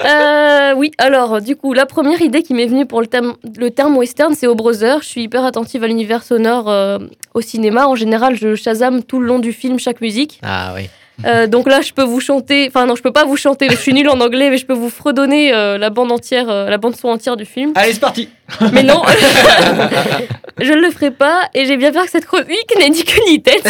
[0.06, 3.70] Euh, oui, alors du coup, la première idée qui m'est venue pour le terme, le
[3.72, 5.02] terme western, c'est au Brother.
[5.02, 6.98] Je suis hyper attentive à l'univers sonore euh,
[7.34, 7.88] au cinéma.
[7.88, 10.38] En général, je shazam tout le long du film chaque musique.
[10.44, 10.88] Ah oui.
[11.24, 12.66] Euh, donc là, je peux vous chanter.
[12.68, 13.68] Enfin non, je peux pas vous chanter.
[13.70, 16.68] Je suis nulle en anglais, mais je peux vous fredonner euh, la bande entière, euh,
[16.68, 17.72] la bande son entière du film.
[17.76, 18.28] Allez, c'est parti.
[18.72, 19.02] Mais non,
[20.60, 21.42] je ne le ferai pas.
[21.54, 23.66] Et j'ai bien peur que cette chronique n'ait ni queue ni tête.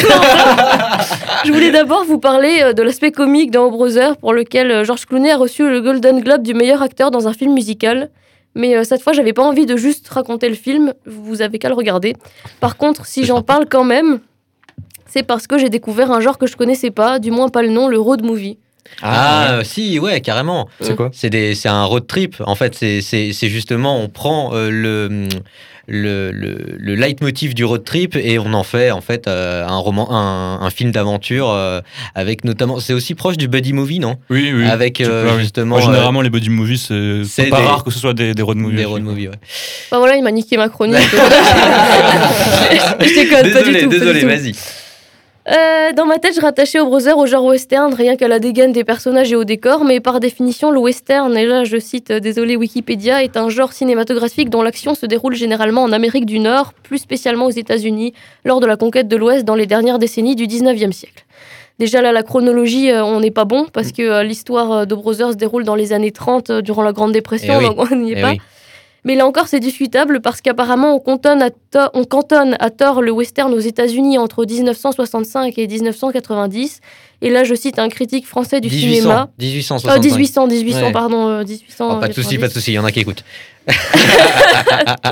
[1.44, 5.36] je voulais d'abord vous parler de l'aspect comique dans Brother, pour lequel George Clooney a
[5.36, 8.10] reçu le Golden Globe du meilleur acteur dans un film musical.
[8.56, 10.94] Mais cette fois, j'avais pas envie de juste raconter le film.
[11.06, 12.14] Vous avez qu'à le regarder.
[12.60, 14.20] Par contre, si j'en parle quand même,
[15.06, 17.68] c'est parce que j'ai découvert un genre que je connaissais pas, du moins pas le
[17.70, 18.58] nom, le road movie.
[19.02, 20.68] Ah, euh, si, ouais, carrément.
[20.80, 22.36] C'est quoi C'est des- c'est un road trip.
[22.46, 25.26] En fait, c'est- c'est c'est justement, on prend euh, le,
[25.86, 29.76] le, le, le leitmotiv du road trip et on en fait en fait euh, un
[29.78, 31.80] roman, un, un film d'aventure euh,
[32.14, 32.78] avec notamment.
[32.78, 34.16] C'est aussi proche du buddy movie, non?
[34.28, 34.66] Oui, oui.
[34.66, 36.78] Avec euh, justement euh, généralement, les body movies,
[37.26, 38.76] c'est pas des- rare que ce soit des, des road movies.
[38.76, 39.28] des road movies.
[39.28, 39.34] Ouais.
[39.88, 40.96] Enfin voilà, il m'a niqué ma chronique.
[43.00, 43.88] je déconne pas du désolé, tout.
[43.88, 44.26] pas du désolé, tout.
[44.26, 44.52] vas-y.
[45.46, 48.72] Euh, dans ma tête, je rattachais au brother au genre western, rien qu'à la dégaine
[48.72, 52.18] des personnages et au décor, mais par définition, le western, et là je cite, euh,
[52.18, 56.72] désolé Wikipédia, est un genre cinématographique dont l'action se déroule généralement en Amérique du Nord,
[56.82, 58.14] plus spécialement aux États-Unis,
[58.46, 61.26] lors de la conquête de l'Ouest dans les dernières décennies du 19e siècle.
[61.78, 65.32] Déjà là, la chronologie, euh, on n'est pas bon, parce que euh, l'histoire de Brothers
[65.32, 67.64] se déroule dans les années 30, euh, durant la Grande Dépression, Eh oui.
[67.66, 68.30] donc on n'y est Eh pas.
[68.30, 68.40] oui.
[69.04, 73.02] Mais là encore, c'est discutable parce qu'apparemment, on, cantonne à to- on cantonne à tort
[73.02, 76.80] le western aux États-Unis entre 1965 et 1990.
[77.22, 79.28] Et là, je cite un critique français du 1800, cinéma.
[79.38, 79.96] 1865.
[79.96, 80.92] Euh, 1800, 1800, Ouais.
[80.92, 81.88] pardon, euh, 1800.
[81.92, 83.24] Oh, pas de souci, pas de souci, il y en a qui écoutent.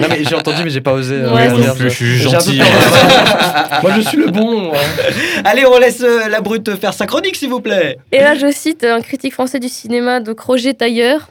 [0.00, 1.14] Non, mais j'ai entendu, mais j'ai pas osé.
[1.16, 1.74] euh, Ouais, ça.
[1.78, 2.58] Je suis gentil.
[2.58, 2.66] peur.
[3.82, 4.60] Moi, je suis le bon.
[4.68, 4.76] moi.
[5.44, 7.98] Allez, on laisse euh, la brute faire sa chronique, s'il vous plaît.
[8.10, 11.28] Et là, je cite un critique français du cinéma, donc Roger Tailleur.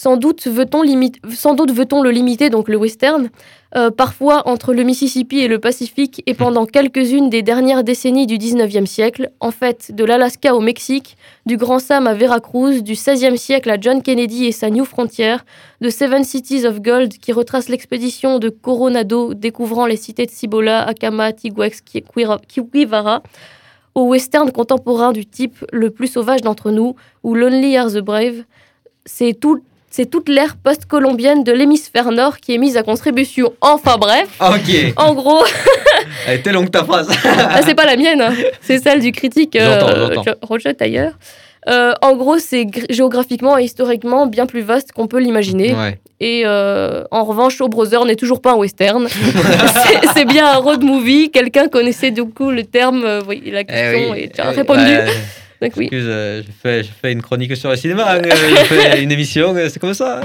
[0.00, 3.28] Sans doute veut-on le limiter, donc le western,
[3.76, 8.38] euh, parfois entre le Mississippi et le Pacifique, et pendant quelques-unes des dernières décennies du
[8.38, 13.36] 19e siècle, en fait, de l'Alaska au Mexique, du Grand Sam à Veracruz, du 16e
[13.36, 15.36] siècle à John Kennedy et sa New Frontier,
[15.82, 20.82] de Seven Cities of Gold qui retrace l'expédition de Coronado découvrant les cités de Cibola,
[20.82, 21.82] Acama, Tiguex,
[22.48, 23.22] Kiwivara,
[23.94, 28.44] au western contemporain du type le plus sauvage d'entre nous, ou Lonely Are the Brave,
[29.04, 29.62] c'est tout.
[29.92, 33.52] C'est toute l'ère post-colombienne de l'hémisphère nord qui est mise à contribution.
[33.60, 34.92] Enfin bref, Ok.
[34.96, 35.42] en gros,
[36.28, 37.08] Elle était longue ta phrase.
[37.24, 38.32] ah, c'est pas la mienne, hein.
[38.60, 41.12] c'est celle du critique euh, Roger Tailleur.
[41.68, 45.74] Euh, en gros, c'est gr- géographiquement et historiquement bien plus vaste qu'on peut l'imaginer.
[45.74, 45.98] Ouais.
[46.20, 49.08] Et euh, en revanche, Brother n'est toujours pas un western.
[50.14, 51.30] C'est- bien un road movie.
[51.30, 54.20] Quelqu'un connaissait du coup le terme, euh, oui, la Eh question oui.
[54.22, 54.54] et tu as Eh oui.
[54.56, 54.80] répondu.
[54.80, 55.06] Ouais.
[55.62, 55.84] Donc oui.
[55.84, 59.12] Excuse, euh, je, fais, je fais une chronique sur le cinéma, euh, je fais une
[59.12, 60.22] émission, euh, c'est comme ça.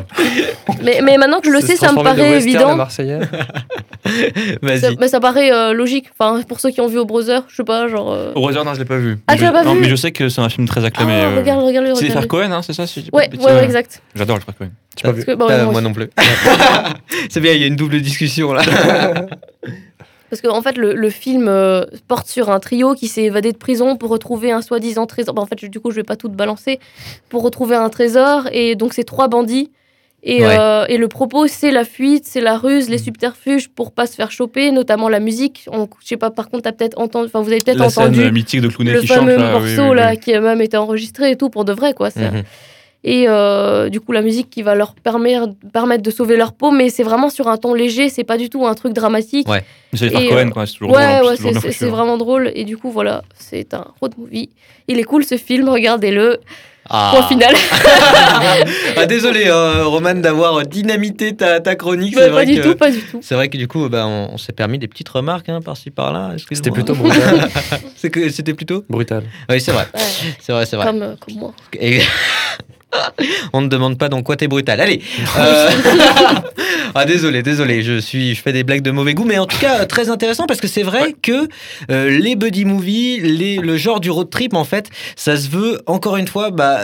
[0.82, 2.76] Mais, mais maintenant que je le sais, ça me paraît évident.
[2.76, 3.20] Marseillais.
[4.06, 4.12] Ça,
[4.62, 4.98] Vas-y.
[5.00, 6.06] mais ça paraît euh, logique.
[6.18, 8.14] Enfin, pour ceux qui ont vu au Brother, je sais pas, genre.
[8.14, 9.18] euh, Au Brother, non, je l'ai pas vu.
[9.28, 10.86] Ah, tu l'as je- pas non, vu mais je sais que c'est un film très
[10.86, 11.14] acclamé.
[11.16, 12.28] Ah, euh, regarde, regarde, C'est les frères regarde.
[12.28, 14.04] Cohen, hein, c'est ça si Ouais, ouais, ouais, exact.
[14.14, 14.70] J'adore les frères Cohen.
[14.96, 15.26] Tu pas vu.
[15.26, 15.84] Que, bah, Euh, moi moi aussi.
[15.84, 16.08] non plus.
[17.30, 18.62] c'est bien, il y a une double discussion là.
[20.30, 23.52] Parce qu'en en fait, le, le film euh, porte sur un trio qui s'est évadé
[23.52, 25.34] de prison pour retrouver un soi-disant trésor.
[25.36, 26.80] Bah, en fait, je- du coup, je vais pas tout balancer.
[27.30, 28.48] Pour retrouver un trésor.
[28.52, 29.72] Et donc, c'est trois bandits.
[30.28, 30.58] Et, Ouais.
[30.60, 34.16] euh, et le propos, c'est la fuite, c'est la ruse, les subterfuges pour pas se
[34.16, 35.66] faire choper, notamment la musique.
[35.72, 38.22] On, je sais pas, par contre, t'as peut-être entendu, enfin, vous avez peut-être scène entendu
[38.24, 39.46] euh, mythique de Clooney le qui chante fameux là.
[39.60, 42.10] oui, morceau oui, là qui a même été enregistré et tout pour de vrai, quoi.
[43.04, 46.72] Et euh, du coup, la musique qui va leur permettre, permettre de sauver leur peau,
[46.72, 49.48] mais c'est vraiment sur un ton léger, c'est pas du tout un truc dramatique.
[49.48, 49.64] Ouais.
[49.94, 52.52] C'est Cohen, euh, quoi, c'est toujours Ouais, drôle, ouais, c'est vraiment drôle.
[52.56, 54.50] Et du coup, voilà, c'est un road movie.
[54.88, 56.40] Il est cool ce film, regardez-le.
[56.90, 57.14] Ah.
[57.16, 57.56] Point final.
[58.98, 62.16] Ah, désolé, euh, Roman, d'avoir dynamité ta, ta chronique.
[62.16, 63.20] Bah, c'est pas vrai du que- tout, pas du tout.
[63.22, 65.90] C'est vrai que du coup, bah, on, on s'est permis des petites remarques hein, par-ci
[65.92, 66.32] par-là.
[66.34, 66.56] excuse-moi.
[66.58, 67.50] C'était plutôt brutal.
[67.96, 69.24] C'est que- C'était plutôt brutal.
[69.50, 69.88] Oui, c'est vrai.
[69.94, 70.02] Ouais,
[70.40, 70.86] C'est vrai, c'est vrai.
[70.86, 71.54] comme, euh, comme moi.
[71.80, 72.02] Et-
[73.54, 74.80] On ne demande pas dans quoi t'es brutal.
[74.82, 75.02] Allez.
[75.38, 75.70] euh,
[76.96, 77.84] ah désolé, désolé.
[77.84, 80.46] Je suis, je fais des blagues de mauvais goût, mais en tout cas très intéressant
[80.48, 81.48] parce que c'est vrai que
[81.92, 85.82] euh, les buddy movies, les, le genre du road trip, en fait, ça se veut
[85.86, 86.52] encore une fois.
[86.52, 86.82] Bah,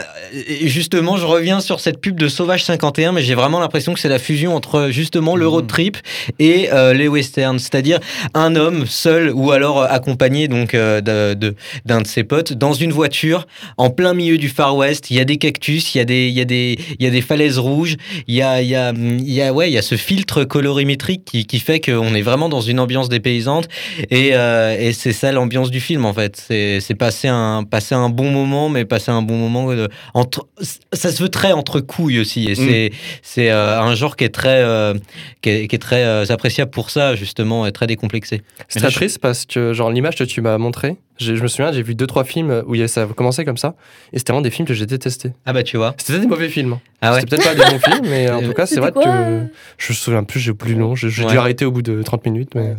[0.62, 4.09] justement, je reviens sur cette pub de Sauvage 51, mais j'ai vraiment l'impression que c'est
[4.09, 5.97] la fusion entre justement le road trip
[6.39, 7.99] et euh, les westerns, c'est-à-dire
[8.34, 11.55] un homme seul ou alors accompagné donc euh, de- de-
[11.86, 13.47] d'un de ses potes dans une voiture
[13.78, 15.12] en plein milieu du Far West.
[15.12, 17.07] Il y a des cactus, il y a des, il y a des, il y
[17.07, 17.95] a des falaises rouges,
[18.27, 20.43] il y a, il y a, il y a, ouais, il y a ce filtre
[20.43, 23.67] colorimétrique qui, qui fait qu'on est vraiment dans une ambiance dépaysante
[24.09, 26.35] et, euh, et c'est ça l'ambiance du film en fait.
[26.47, 29.73] C'est c'est passer un, passer un bon moment, mais passer un bon moment.
[29.73, 30.47] de- entre,
[30.93, 32.91] ça se veut très entre couilles aussi et c'est
[33.21, 34.93] c'est euh, un genre qui est très, euh,
[35.41, 38.41] qui est, qui est très euh, appréciable pour ça justement et très décomplexé.
[38.67, 41.72] C'est très je- triste parce que, genre, l'image que tu m'as montré, je me souviens,
[41.72, 43.76] j'ai vu deux, trois films où il y a- ça commençait comme ça,
[44.13, 45.32] et c'était vraiment des films que j'ai détestés.
[45.45, 45.93] Ah bah tu vois.
[45.97, 46.80] C'était des mauvais films.
[47.01, 47.19] Ah ouais.
[47.22, 48.99] C'était peut-être pas des bons films, mais en tout cas, c'est vrai que
[49.78, 50.95] je me souviens plus, j'ai plus long.
[50.95, 51.32] J'ai j'ai Ouais.
[51.32, 52.76] dû arrêter au bout de 30 minutes, mais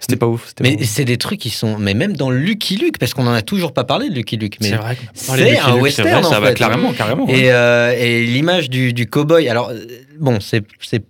[0.00, 0.52] c'était pas ouf.
[0.60, 3.42] Mais c'est des trucs qui sont, mais même dans Lucky Luke, parce qu'on en a
[3.42, 4.56] toujours pas parlé de Lucky Luke.
[4.60, 4.96] Mais C'est vrai.
[5.14, 6.54] c'est un Luke, western, c'est vrai, en Ça va fait.
[6.54, 7.26] carrément, carrément.
[7.26, 7.38] ouais.
[7.38, 9.78] Et, euh, et l'image du, du cow-boy, alors euh,
[10.18, 11.02] bon, c'est c'est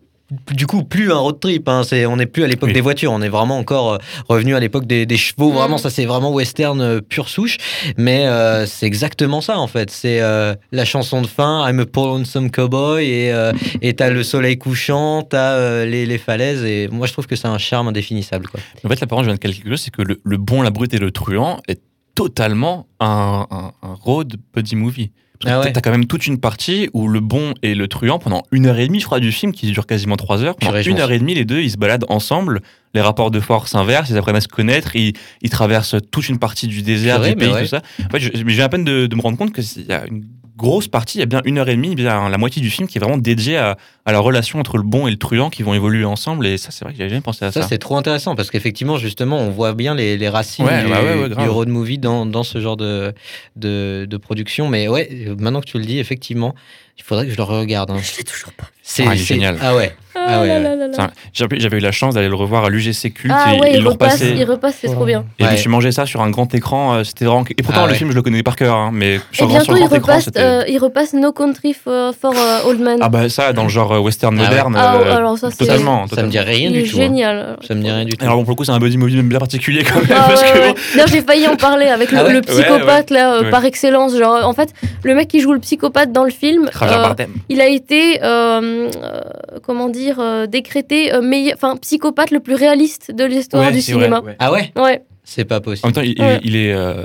[0.53, 2.73] du coup plus un road trip, hein, c'est, on n'est plus à l'époque Oui.
[2.75, 5.55] des voitures, on est vraiment encore euh, revenu à l'époque des, des chevaux, Mm.
[5.55, 7.57] vraiment ça c'est vraiment western euh, pure souche,
[7.97, 11.87] mais euh, c'est exactement ça en fait, c'est euh, la chanson de fin, I'm a
[11.87, 16.65] poor lonesome cowboy, et euh, et t'as le soleil couchant, t'as euh, les, les falaises,
[16.65, 18.47] et moi je trouve que c'est un charme indéfinissable.
[18.49, 18.61] Quoi.
[18.85, 20.71] En fait, la parole, je viens de quelque chose, c'est que le, le bon, la
[20.71, 21.81] brute et le truand est
[22.15, 25.11] totalement un, un, un road buddy movie.
[25.41, 25.73] Parce que Ah t'as- ouais.
[25.73, 28.79] T'as quand même toute une partie où le bon et le truand, pendant une heure
[28.79, 31.11] et demie, je crois, du film, qui dure quasiment trois heures, pendant Purée, une heure
[31.13, 32.61] et demie, les deux, ils se baladent ensemble,
[32.95, 36.39] les rapports de force s'inversent, ils apprennent à se connaître, ils, ils traversent toute une
[36.39, 37.63] partie du désert, du mais pays, ouais.
[37.63, 37.83] tout ça.
[38.07, 40.25] En fait, viens à peine de, de me rendre compte qu'il y a une
[40.57, 42.87] grosse partie, il y a bien une heure et demie, bien la moitié du film
[42.87, 45.65] qui est vraiment dédiée à, à la relation entre le bon et le truand qui
[45.65, 47.63] vont évoluer ensemble, et ça, c'est vrai que j'avais jamais pensé à ça.
[47.63, 50.89] Ça, c'est trop intéressant parce qu'effectivement, justement, on voit bien les, les racines Ouais, du,
[50.91, 53.13] bah ouais, du road movie dans, dans ce genre de,
[53.57, 54.69] de, de production.
[54.69, 56.55] Mais ouais, maintenant que tu le dis, effectivement,
[56.99, 57.91] il faudrait que je le regarde.
[57.91, 57.97] hein.
[58.03, 58.65] Je l'ai toujours pas.
[58.87, 59.57] C'est Ah, il génial.
[59.63, 59.95] Ah ouais.
[60.17, 61.11] Ah ouais, là ouais.
[61.33, 63.91] J'avais eu la chance d'aller le revoir à l'UGC Culte Ah et ouais, il l'ont
[63.93, 64.35] repasse, repassé.
[64.37, 65.25] il repasse, c'est trop bien.
[65.39, 65.57] Et je me Ouais.
[65.57, 67.45] suis mangé ça sur un grand écran, euh, c'était vraiment.
[67.57, 67.99] Et pourtant, Ah le ouais.
[67.99, 70.01] film, je le connais par cœur, hein, mais Et sur, grand- sur bientôt, le il
[70.01, 72.99] grand repasse, euh, il repasse No Country for, for, euh, Old Man.
[73.01, 74.49] Ah bah ça, dans le genre euh, western Ah ouais.
[74.49, 75.97] moderne, Ah, euh, alors ça, c'est- totalement.
[76.01, 76.31] Ça me totalement.
[76.31, 76.97] dit rien il du tout.
[76.97, 77.01] hein.
[77.01, 77.57] génial.
[77.67, 78.25] Ça me dit rien du tout.
[78.25, 80.43] Alors bon, pour le coup, c'est un buddy movie bien particulier quand même, Ah, parce
[80.43, 80.75] ouais, que ouais.
[80.99, 83.51] Non, j'ai failli en parler avec le, Ah ouais le psychopathe là, Ouais.
[83.51, 84.17] par excellence.
[84.17, 84.69] Genre, en fait,
[85.03, 87.31] le mec qui joue le psychopathe dans le film, Javier euh, Bardem.
[87.49, 89.21] il a été, euh, euh,
[89.63, 93.81] comment dire, euh, décrété meilleur, enfin psychopathe le plus réaliste de l'histoire Ouais, du vrai,
[93.83, 94.21] cinéma.
[94.21, 94.37] ouais.
[94.39, 95.03] Ah ouais Ouais.
[95.25, 95.87] C'est pas En possible.
[95.89, 96.41] même temps, il, il- Ouais.
[96.45, 97.05] il est euh,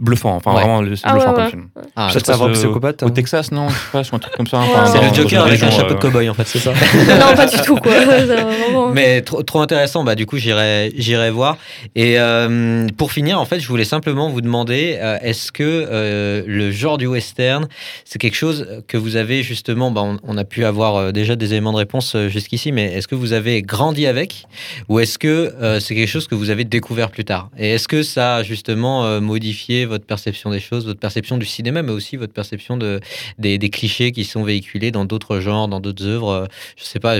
[0.00, 0.60] bluffant, enfin Ouais.
[0.60, 1.50] vraiment, le- c'est Ah bluffant ouais, comme ouais.
[1.50, 1.68] film.
[1.94, 3.02] Ah, Ça c'est un psychopathe.
[3.04, 3.10] Au.
[3.10, 4.58] Texas, non Je sais pas, sur un truc comme ça.
[4.58, 6.46] Enfin, c'est le Joker avec un chapeau de euh, cow-boy en fait.
[6.46, 6.72] C'est ça.
[7.20, 7.92] non, pas du tout quoi.
[8.94, 11.56] Mais trop, trop intéressant, bah, du coup j'irai j'irai voir.
[11.94, 16.42] Et euh, pour finir, en fait, je voulais simplement vous demander, euh, est-ce que euh,
[16.46, 17.68] le genre du western,
[18.04, 21.36] c'est quelque chose que vous avez justement, bah, on, on a pu avoir euh, déjà
[21.36, 24.44] des éléments de réponse euh, jusqu'ici, mais est-ce que vous avez grandi avec
[24.88, 25.28] ou est-ce que
[25.60, 27.48] euh, c'est quelque chose que vous avez découvert plus tard?
[27.58, 31.44] Et est-ce que ça a justement euh, modifié votre perception des choses, votre perception du
[31.44, 33.00] cinéma, mais aussi votre perception de,
[33.38, 37.16] des, des clichés qui sont véhiculés dans d'autres genres, dans d'autres œuvres Je sais pas,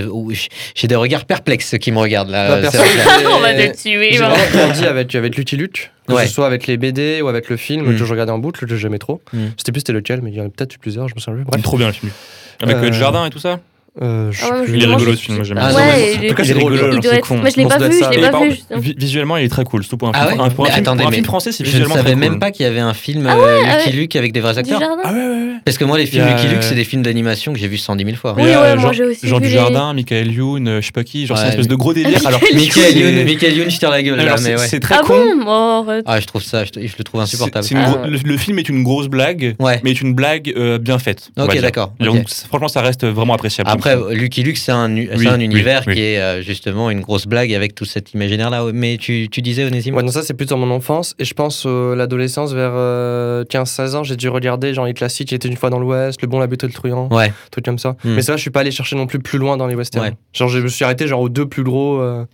[0.75, 2.61] j'ai des regards perplexes qui me regardent là.
[2.61, 2.69] Bah,
[3.31, 4.13] On va te tuer.
[4.13, 5.57] J'ai grandi avec, avec Lucky
[6.07, 6.25] que Ouais.
[6.25, 7.97] ce soit avec les BD ou avec le film Mm.
[7.97, 9.21] que je regardais en boucle, que j'aimais trop.
[9.33, 9.39] Mm.
[9.57, 11.19] Je sais plus c'était lequel, mais il y en a peut-être eu plusieurs, je me
[11.19, 11.45] souviens plus.
[11.45, 11.61] Bref.
[11.61, 12.11] trop bien le film.
[12.61, 13.59] Avec Euh, euh, Jardin et tout ça
[14.01, 14.77] Euh, je Ah ouais, plus.
[14.77, 15.77] Il est rigolo je- ce film, moi j'aime Ah, bien.
[15.77, 17.27] Ouais, en tout cas, c'est rigolo, il doit c'est être.
[17.27, 17.39] con.
[17.43, 18.39] Mais je l'ai pas vu, je l'ai pas
[18.79, 18.93] vu.
[18.97, 19.83] visuellement, il est très cool.
[19.83, 21.27] Surtout pour un, Ah film- ouais un- pour un film, attendez, pour un film mais
[21.27, 22.39] français, c'est Je ne visuellement savais très même cool.
[22.39, 24.57] pas qu'il y avait un film Ah euh, ouais, Lucky avec- Luke avec des vrais
[24.57, 24.79] acteurs.
[24.81, 25.53] Ah ouais, ouais, ouais.
[25.65, 28.05] Parce que moi, les films Lucky Luke, c'est des films d'animation que j'ai vus 110
[28.05, 28.33] 000 fois.
[28.37, 30.85] Oui, ouais, euh, moi, genre, j'ai aussi genre vu du les- jardin, Michael Youn, je
[30.85, 32.25] sais pas qui, genre c'est une espèce de gros délire.
[32.25, 34.67] Alors, Michael Youn, Michael Youn, je tire la gueule là, c'est mais ouais.
[34.69, 35.81] c'est très Ah con.
[35.85, 36.05] arrête.
[36.07, 37.67] Ah, je trouve ça, je, je le trouve insupportable.
[37.75, 41.29] Ah le, film est une grosse blague, mais est une blague bien faite.
[41.37, 41.91] Ok, d'accord,
[42.47, 43.69] franchement, ça reste vraiment appréciable.
[43.85, 44.15] Après.
[44.15, 45.93] Lucky Luke, c'est un, u- c'est Oui, un oui, univers oui.
[45.95, 48.65] qui est euh, justement une grosse blague avec tout cet imaginaire-là.
[48.73, 51.63] Mais tu, tu disais, Onésime Ouais, non, ça c'est plutôt mon enfance et je pense
[51.65, 55.69] euh, l'adolescence vers euh, 15-16 ans, j'ai dû regarder genre les classiques, j'étais une fois
[55.69, 57.31] dans l'Ouest, Le Bon, la Bête et le Truand, Ouais.
[57.51, 57.95] trucs comme ça.
[58.03, 58.13] Hmm.
[58.15, 60.03] Mais ça, je suis pas allé chercher non plus plus loin dans les westerns.
[60.05, 60.13] Ouais.
[60.33, 61.99] Genre je me suis arrêté genre aux deux plus gros.
[62.01, 62.25] euh,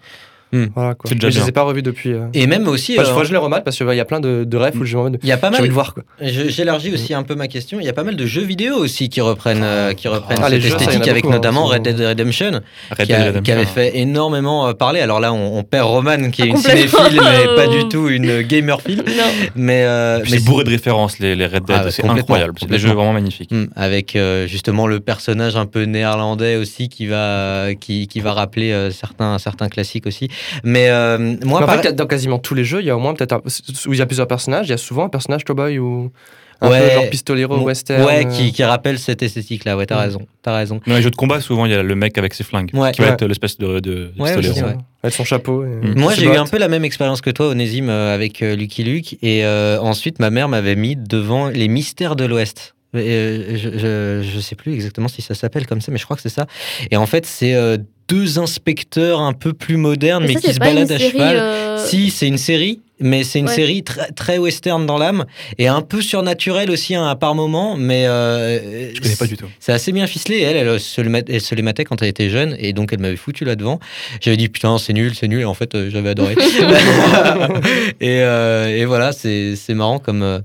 [0.53, 0.65] Hmm.
[0.75, 1.09] Voilà quoi.
[1.11, 2.13] Déjà je les ai pas revus depuis.
[2.13, 2.27] euh.
[2.33, 4.45] Et même aussi, Enfin, euh, je je les remate parce qu'il y a plein de,
[4.45, 5.61] de rêves où j'ai envie de, il y a pas mal.
[5.61, 7.79] de voir je- J'élargis aussi un peu ma question.
[7.81, 10.49] Il y a pas mal de jeux vidéo aussi qui reprennent, euh, qui reprennent Ah,
[10.49, 12.61] les cette jeux, avec beaucoup, hein, notamment Red Dead Redemption.
[12.91, 13.41] Red qui, a- Dead Redemption.
[13.43, 15.01] qui avait fait énormément euh, parler.
[15.01, 18.07] Alors là, on, on perd Roman, qui est Ah, une cinéphile, mais pas du tout
[18.07, 19.03] une gamerphile.
[19.05, 19.23] Non.
[19.55, 21.75] Mais, euh, C'est bourré de références, les, les Red Dead.
[21.77, 22.53] Ah c'est incroyable.
[22.59, 23.51] C'est des jeux vraiment magnifiques.
[23.51, 28.89] Hmm, avec justement le personnage un peu néerlandais aussi qui va qui, qui va rappeler
[28.91, 30.29] certains certains classiques aussi.
[30.63, 32.95] Mais euh, moi, Mais en par- fait, dans quasiment tous les jeux, il y a
[32.95, 33.41] au moins peut-être un-
[33.87, 36.11] où il y a plusieurs personnages, il y a souvent un personnage cowboy ou
[36.59, 36.79] un Ouais.
[36.89, 38.03] peu genre pistolero western.
[38.03, 38.29] ouais, euh.
[38.29, 39.77] qui, qui rappelle cette esthétique-là.
[39.77, 40.81] Ouais, t'as raison, t'as raison.
[40.87, 42.91] Dans les jeux de combat, souvent, il y a le mec avec ses flingues, Ouais.
[42.91, 44.75] qui va être l'espèce de, de Ouais, pistolet aussi.
[45.03, 45.63] Avec son chapeau.
[45.63, 45.93] et- Mm.
[45.99, 48.83] Moi, j'ai eu un peu la même expérience que toi, Onésime, euh, avec euh, Lucky
[48.83, 49.17] Luke.
[49.21, 52.73] Et euh, ensuite, ma mère m'avait mis devant les mystères de l'Ouest.
[52.95, 56.15] Euh, je, je, je sais plus exactement si ça s'appelle comme ça, mais je crois
[56.15, 56.47] que c'est ça.
[56.89, 57.77] Et en fait, c'est euh,
[58.07, 61.37] deux inspecteurs un peu plus modernes, mais, ça, qui se baladent à cheval.
[61.37, 63.53] euh, Si, c'est une série, mais c'est une Ouais.
[63.55, 65.25] série très, très western dans l'âme
[65.57, 69.45] et un peu surnaturelle aussi hein, par moment, mais euh, Je connais pas du tout.
[69.59, 70.41] c'est assez bien ficelé.
[70.41, 72.93] Elle, elle, se le mat- elle se les matait quand elle était jeune et donc
[72.93, 73.79] elle m'avait foutu là-devant.
[74.21, 76.35] J'avais dit putain, c'est nul, c'est nul et en fait, euh, j'avais adoré.
[78.01, 80.39] et, euh, et voilà, c'est marrant comme, euh,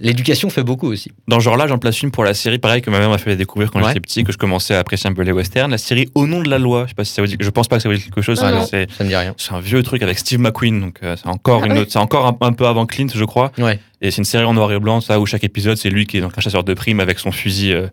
[0.00, 1.10] l'éducation fait beaucoup aussi.
[1.28, 3.34] Dans ce genre-là, j'en place une pour la série, pareil, que ma mère m'a fait
[3.36, 3.88] découvrir quand Ouais.
[3.88, 5.70] j'étais petit, que je commençais à apprécier un peu les westerns.
[5.70, 7.50] La série Au nom de la loi, je sais pas si ça vous dit, je
[7.50, 8.40] pense pas que ça vous dit quelque chose.
[8.42, 9.34] Ah c'est Ça me dit rien.
[9.36, 11.78] c'est un vieux truc avec Steve McQueen, donc euh, c'est encore Ah une ouais.
[11.80, 13.52] autre, c'est encore un, un peu avant Clint, je crois.
[13.58, 13.78] Ouais.
[14.02, 16.18] Et c'est une série en noir et blanc, ça, où chaque épisode, c'est lui qui
[16.18, 17.88] est donc un chasseur de primes avec son fusil euh,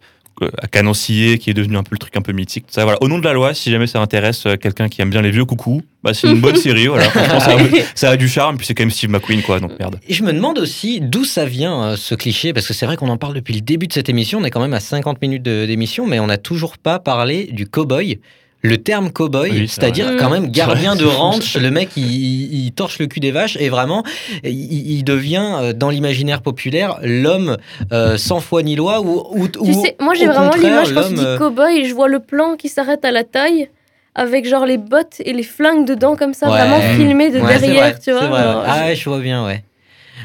[0.57, 2.65] à canon scié, qui est devenu un peu le truc un peu mythique.
[2.69, 2.97] Ça, voilà.
[3.01, 5.31] Au nom de la loi, si jamais ça intéresse euh, quelqu'un qui aime bien les
[5.31, 6.87] vieux coucous, bah, c'est une bonne série.
[6.87, 7.09] Voilà.
[7.09, 7.57] Ça, a,
[7.95, 9.59] ça a du charme, puis c'est quand même Steve McQueen, quoi.
[9.59, 9.99] Donc merde.
[10.07, 12.97] Et je me demande aussi d'où ça vient euh, ce cliché, parce que c'est vrai
[12.97, 15.21] qu'on en parle depuis le début de cette émission, on est quand même à 50
[15.21, 18.19] minutes d'émission, mais on n'a toujours pas parlé du cow-boy.
[18.65, 22.65] Le terme cow-boy, Oui, c'est c'est-à-dire quand même gardien de ranch, le mec il, il-
[22.67, 24.03] il torche le cul des vaches et vraiment
[24.45, 27.57] il, il devient euh, dans l'imaginaire populaire l'homme
[27.91, 31.01] euh, sans foi ni loi ou, ou, Tu ou sais, moi j'ai vraiment l'image quand
[31.03, 33.69] tu l'homme, dis euh, cow-boy et je vois le plan qui s'arrête à la taille
[34.15, 36.57] avec genre les bottes et les flingues dedans comme ça, Ouais.
[36.57, 38.27] vraiment filmé de Ouais, derrière, vrai, tu vois.
[38.27, 38.63] vrai, ouais.
[38.65, 39.63] Ah ouais, je vois bien, ouais.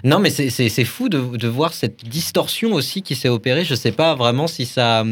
[0.05, 3.65] Non, mais c'est- c'est c'est fou de, de voir cette distorsion aussi qui s'est opérée.
[3.65, 5.05] Je sais pas vraiment si ça,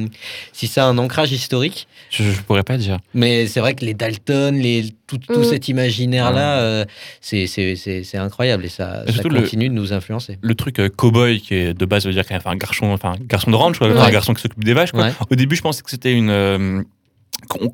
[0.53, 2.99] si ça a un ancrage historique, Je, je pourrais pas dire.
[3.15, 5.45] mais c'est vrai que les Dalton, les, tout, tout Mm.
[5.45, 6.85] cet imaginaire-là, euh,
[7.21, 10.39] c'est- c'est c'est- c'est incroyable et ça, Et ça le- continue de nous influencer.
[10.41, 12.87] Le truc euh, cowboy, qui est de base veut dire qu'il y a un garçon,
[12.87, 13.99] enfin, un garçon de ranch, quoi, Ouais.
[13.99, 14.93] un garçon qui s'occupe des vaches.
[14.93, 15.05] Quoi.
[15.05, 15.13] Ouais.
[15.31, 16.85] Au début, je pensais que c'était une.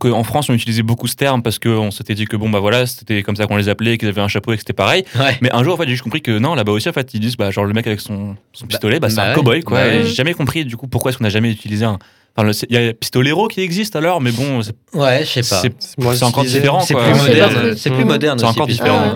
[0.04, 2.86] En France, on utilisait beaucoup ce terme parce qu'on s'était dit que bon, bah voilà,
[2.86, 5.04] c'était comme ça qu'on les appelait, qu'ils avaient un chapeau et que c'était pareil.
[5.18, 5.38] Ouais.
[5.40, 7.20] Mais un jour, en fait, j'ai juste compris que non, là-bas aussi, en fait, ils
[7.20, 9.34] disent, bah, genre le mec avec son, son pistolet, bah, c'est bah un ouais.
[9.34, 9.78] cowboy, quoi.
[9.78, 10.02] Bah ouais.
[10.04, 11.98] j'ai jamais compris, du coup, pourquoi est-ce qu'on n'a jamais utilisé un.
[12.34, 15.62] Enfin, il y a pistolero qui existe alors, mais bon, c'est Ouais, je sais pas.
[15.78, 17.04] c'est- encore différent, C'est quoi.
[17.04, 17.74] plus moderne.
[17.76, 18.38] C'est plus moderne.
[18.38, 19.12] C'est encore différent.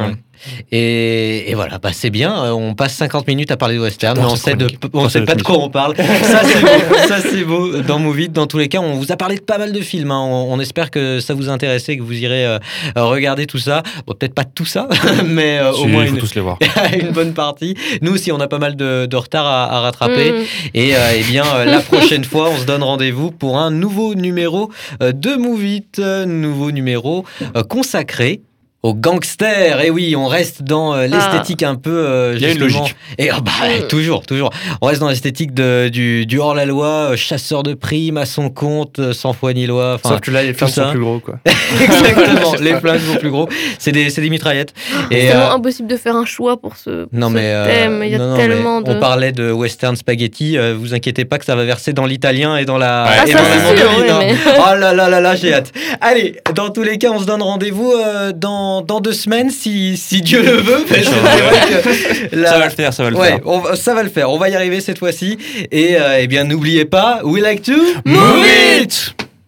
[0.72, 2.45] Et, et voilà, bah c'est bien.
[2.45, 5.22] euh, On passe 50 minutes à parler de western, mais on sait, de, on sait
[5.22, 5.97] pas de quoi on parle.
[6.22, 6.95] Ça c'est beau.
[7.09, 7.82] Ça c'est beau.
[7.82, 10.11] Dans Movie, dans tous les cas, on vous a parlé de pas mal de films.
[10.11, 10.20] hein.
[10.22, 12.59] On, on espère que ça vous intéresse et que vous irez euh,
[12.97, 13.82] regarder tout ça.
[14.07, 14.89] Bon, peut-être pas tout ça,
[15.26, 16.59] mais euh, au moins il faut une, tous les voir.
[17.01, 17.74] une bonne partie.
[18.03, 20.32] Nous aussi, on a pas mal de, de retard à, à rattraper.
[20.32, 20.45] Mm.
[20.74, 24.14] Et euh, eh bien, euh, la prochaine fois, on se donne rendez-vous pour un nouveau
[24.14, 24.70] numéro
[25.03, 25.37] euh, de
[25.99, 27.24] euh, nouveau numéro
[27.57, 28.41] euh, consacré
[28.87, 29.80] aux gangsters.
[29.84, 31.91] Et oui, on reste dans euh, l'esthétique un peu.
[31.91, 32.97] euh, Il y a une logique.
[33.18, 33.87] Et ah bah, Mm.
[33.89, 34.51] toujours, toujours.
[34.80, 38.99] On reste dans l'esthétique de- du, du hors-la-loi, euh, chasseur de primes à son compte,
[38.99, 39.95] euh, sans foi ni loi.
[39.95, 40.66] Enfin, Sauf que là, les ça.
[40.68, 41.37] sont plus gros, quoi.
[41.80, 42.55] exactement.
[42.61, 43.49] les flingues sont plus gros.
[43.78, 44.72] C'est des, c'est des mitraillettes.
[45.11, 47.66] C'est Et, tellement euh, impossible de faire un choix pour ce, non ce mais euh,
[47.66, 48.03] thème.
[48.05, 48.91] Il y a non, non, mais tellement de.
[48.93, 50.57] on parlait de western spaghetti.
[50.59, 53.05] euh, vous inquiétez pas que ça va verser dans l'italien et dans la.
[53.05, 54.18] Ah, et ça, dans la c'est sûr, oui, hein.
[54.20, 55.72] mais- Oh là là là là, j'ai hâte.
[56.01, 58.32] Allez, dans tous les cas, on se donne rendez-vous euh,
[58.80, 60.84] dans, dans deux semaines si, si Dieu le veut.
[60.88, 63.40] parce que c'est vrai que la- Ça va le faire, ça va le Ouais, faire.
[63.44, 64.30] on va- ça va le faire.
[64.30, 65.38] On va y arriver cette fois-ci.
[65.72, 67.72] Et euh, eh bien, n'oubliez pas, we like to
[68.04, 68.44] Move
[68.82, 69.15] it